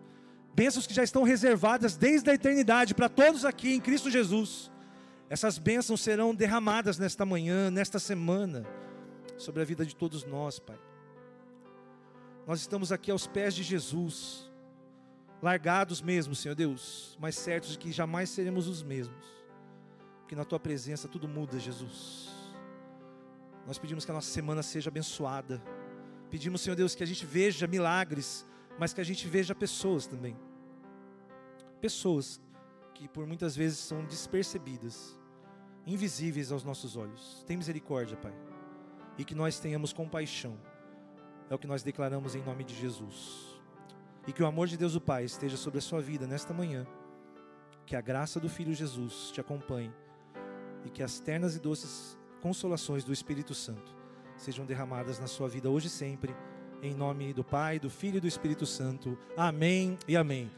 Bênçãos 0.55 0.87
que 0.87 0.93
já 0.93 1.03
estão 1.03 1.23
reservadas 1.23 1.97
desde 1.97 2.29
a 2.29 2.33
eternidade 2.33 2.95
para 2.95 3.09
todos 3.09 3.43
aqui 3.43 3.73
em 3.73 3.81
Cristo 3.81 4.09
Jesus. 4.09 4.71
Essas 5.31 5.57
bênçãos 5.57 6.01
serão 6.01 6.35
derramadas 6.35 6.97
nesta 6.97 7.25
manhã, 7.25 7.71
nesta 7.71 7.97
semana, 7.99 8.67
sobre 9.37 9.61
a 9.61 9.65
vida 9.65 9.85
de 9.85 9.95
todos 9.95 10.25
nós, 10.25 10.59
Pai. 10.59 10.77
Nós 12.45 12.59
estamos 12.59 12.91
aqui 12.91 13.09
aos 13.09 13.27
pés 13.27 13.55
de 13.55 13.63
Jesus, 13.63 14.51
largados 15.41 16.01
mesmo, 16.01 16.35
Senhor 16.35 16.53
Deus, 16.53 17.17
mas 17.17 17.37
certos 17.37 17.69
de 17.69 17.77
que 17.77 17.93
jamais 17.93 18.29
seremos 18.29 18.67
os 18.67 18.83
mesmos, 18.83 19.25
porque 20.19 20.35
na 20.35 20.43
Tua 20.43 20.59
presença 20.59 21.07
tudo 21.07 21.29
muda, 21.29 21.57
Jesus. 21.57 22.29
Nós 23.65 23.79
pedimos 23.79 24.03
que 24.03 24.11
a 24.11 24.15
nossa 24.15 24.29
semana 24.29 24.61
seja 24.61 24.89
abençoada, 24.89 25.63
pedimos, 26.29 26.59
Senhor 26.59 26.75
Deus, 26.75 26.93
que 26.93 27.03
a 27.03 27.07
gente 27.07 27.25
veja 27.25 27.67
milagres, 27.67 28.45
mas 28.77 28.93
que 28.93 28.99
a 28.99 29.05
gente 29.05 29.25
veja 29.29 29.55
pessoas 29.55 30.05
também, 30.05 30.37
pessoas 31.79 32.41
que 32.93 33.07
por 33.07 33.25
muitas 33.25 33.55
vezes 33.55 33.79
são 33.79 34.03
despercebidas, 34.03 35.20
invisíveis 35.85 36.51
aos 36.51 36.63
nossos 36.63 36.95
olhos. 36.95 37.43
Tem 37.47 37.57
misericórdia, 37.57 38.17
Pai, 38.17 38.33
e 39.17 39.23
que 39.23 39.35
nós 39.35 39.59
tenhamos 39.59 39.93
compaixão 39.93 40.57
é 41.49 41.55
o 41.55 41.59
que 41.59 41.67
nós 41.67 41.83
declaramos 41.83 42.33
em 42.33 42.41
nome 42.41 42.63
de 42.63 42.73
Jesus. 42.73 43.59
E 44.25 44.31
que 44.31 44.41
o 44.41 44.45
amor 44.45 44.67
de 44.67 44.77
Deus 44.77 44.95
o 44.95 45.01
Pai 45.01 45.25
esteja 45.25 45.57
sobre 45.57 45.79
a 45.79 45.81
sua 45.81 45.99
vida 46.01 46.25
nesta 46.25 46.53
manhã. 46.53 46.87
Que 47.85 47.93
a 47.93 47.99
graça 47.99 48.39
do 48.39 48.47
Filho 48.47 48.73
Jesus 48.73 49.31
te 49.33 49.41
acompanhe. 49.41 49.91
E 50.85 50.89
que 50.89 51.03
as 51.03 51.19
ternas 51.19 51.55
e 51.55 51.59
doces 51.59 52.17
consolações 52.39 53.03
do 53.03 53.11
Espírito 53.11 53.53
Santo 53.53 53.93
sejam 54.37 54.65
derramadas 54.65 55.19
na 55.19 55.27
sua 55.27 55.49
vida 55.49 55.69
hoje 55.69 55.87
e 55.87 55.89
sempre. 55.89 56.33
Em 56.81 56.95
nome 56.95 57.33
do 57.33 57.43
Pai, 57.43 57.79
do 57.79 57.89
Filho 57.89 58.17
e 58.17 58.21
do 58.21 58.27
Espírito 58.27 58.65
Santo. 58.65 59.17
Amém 59.35 59.99
e 60.07 60.15
amém. 60.15 60.49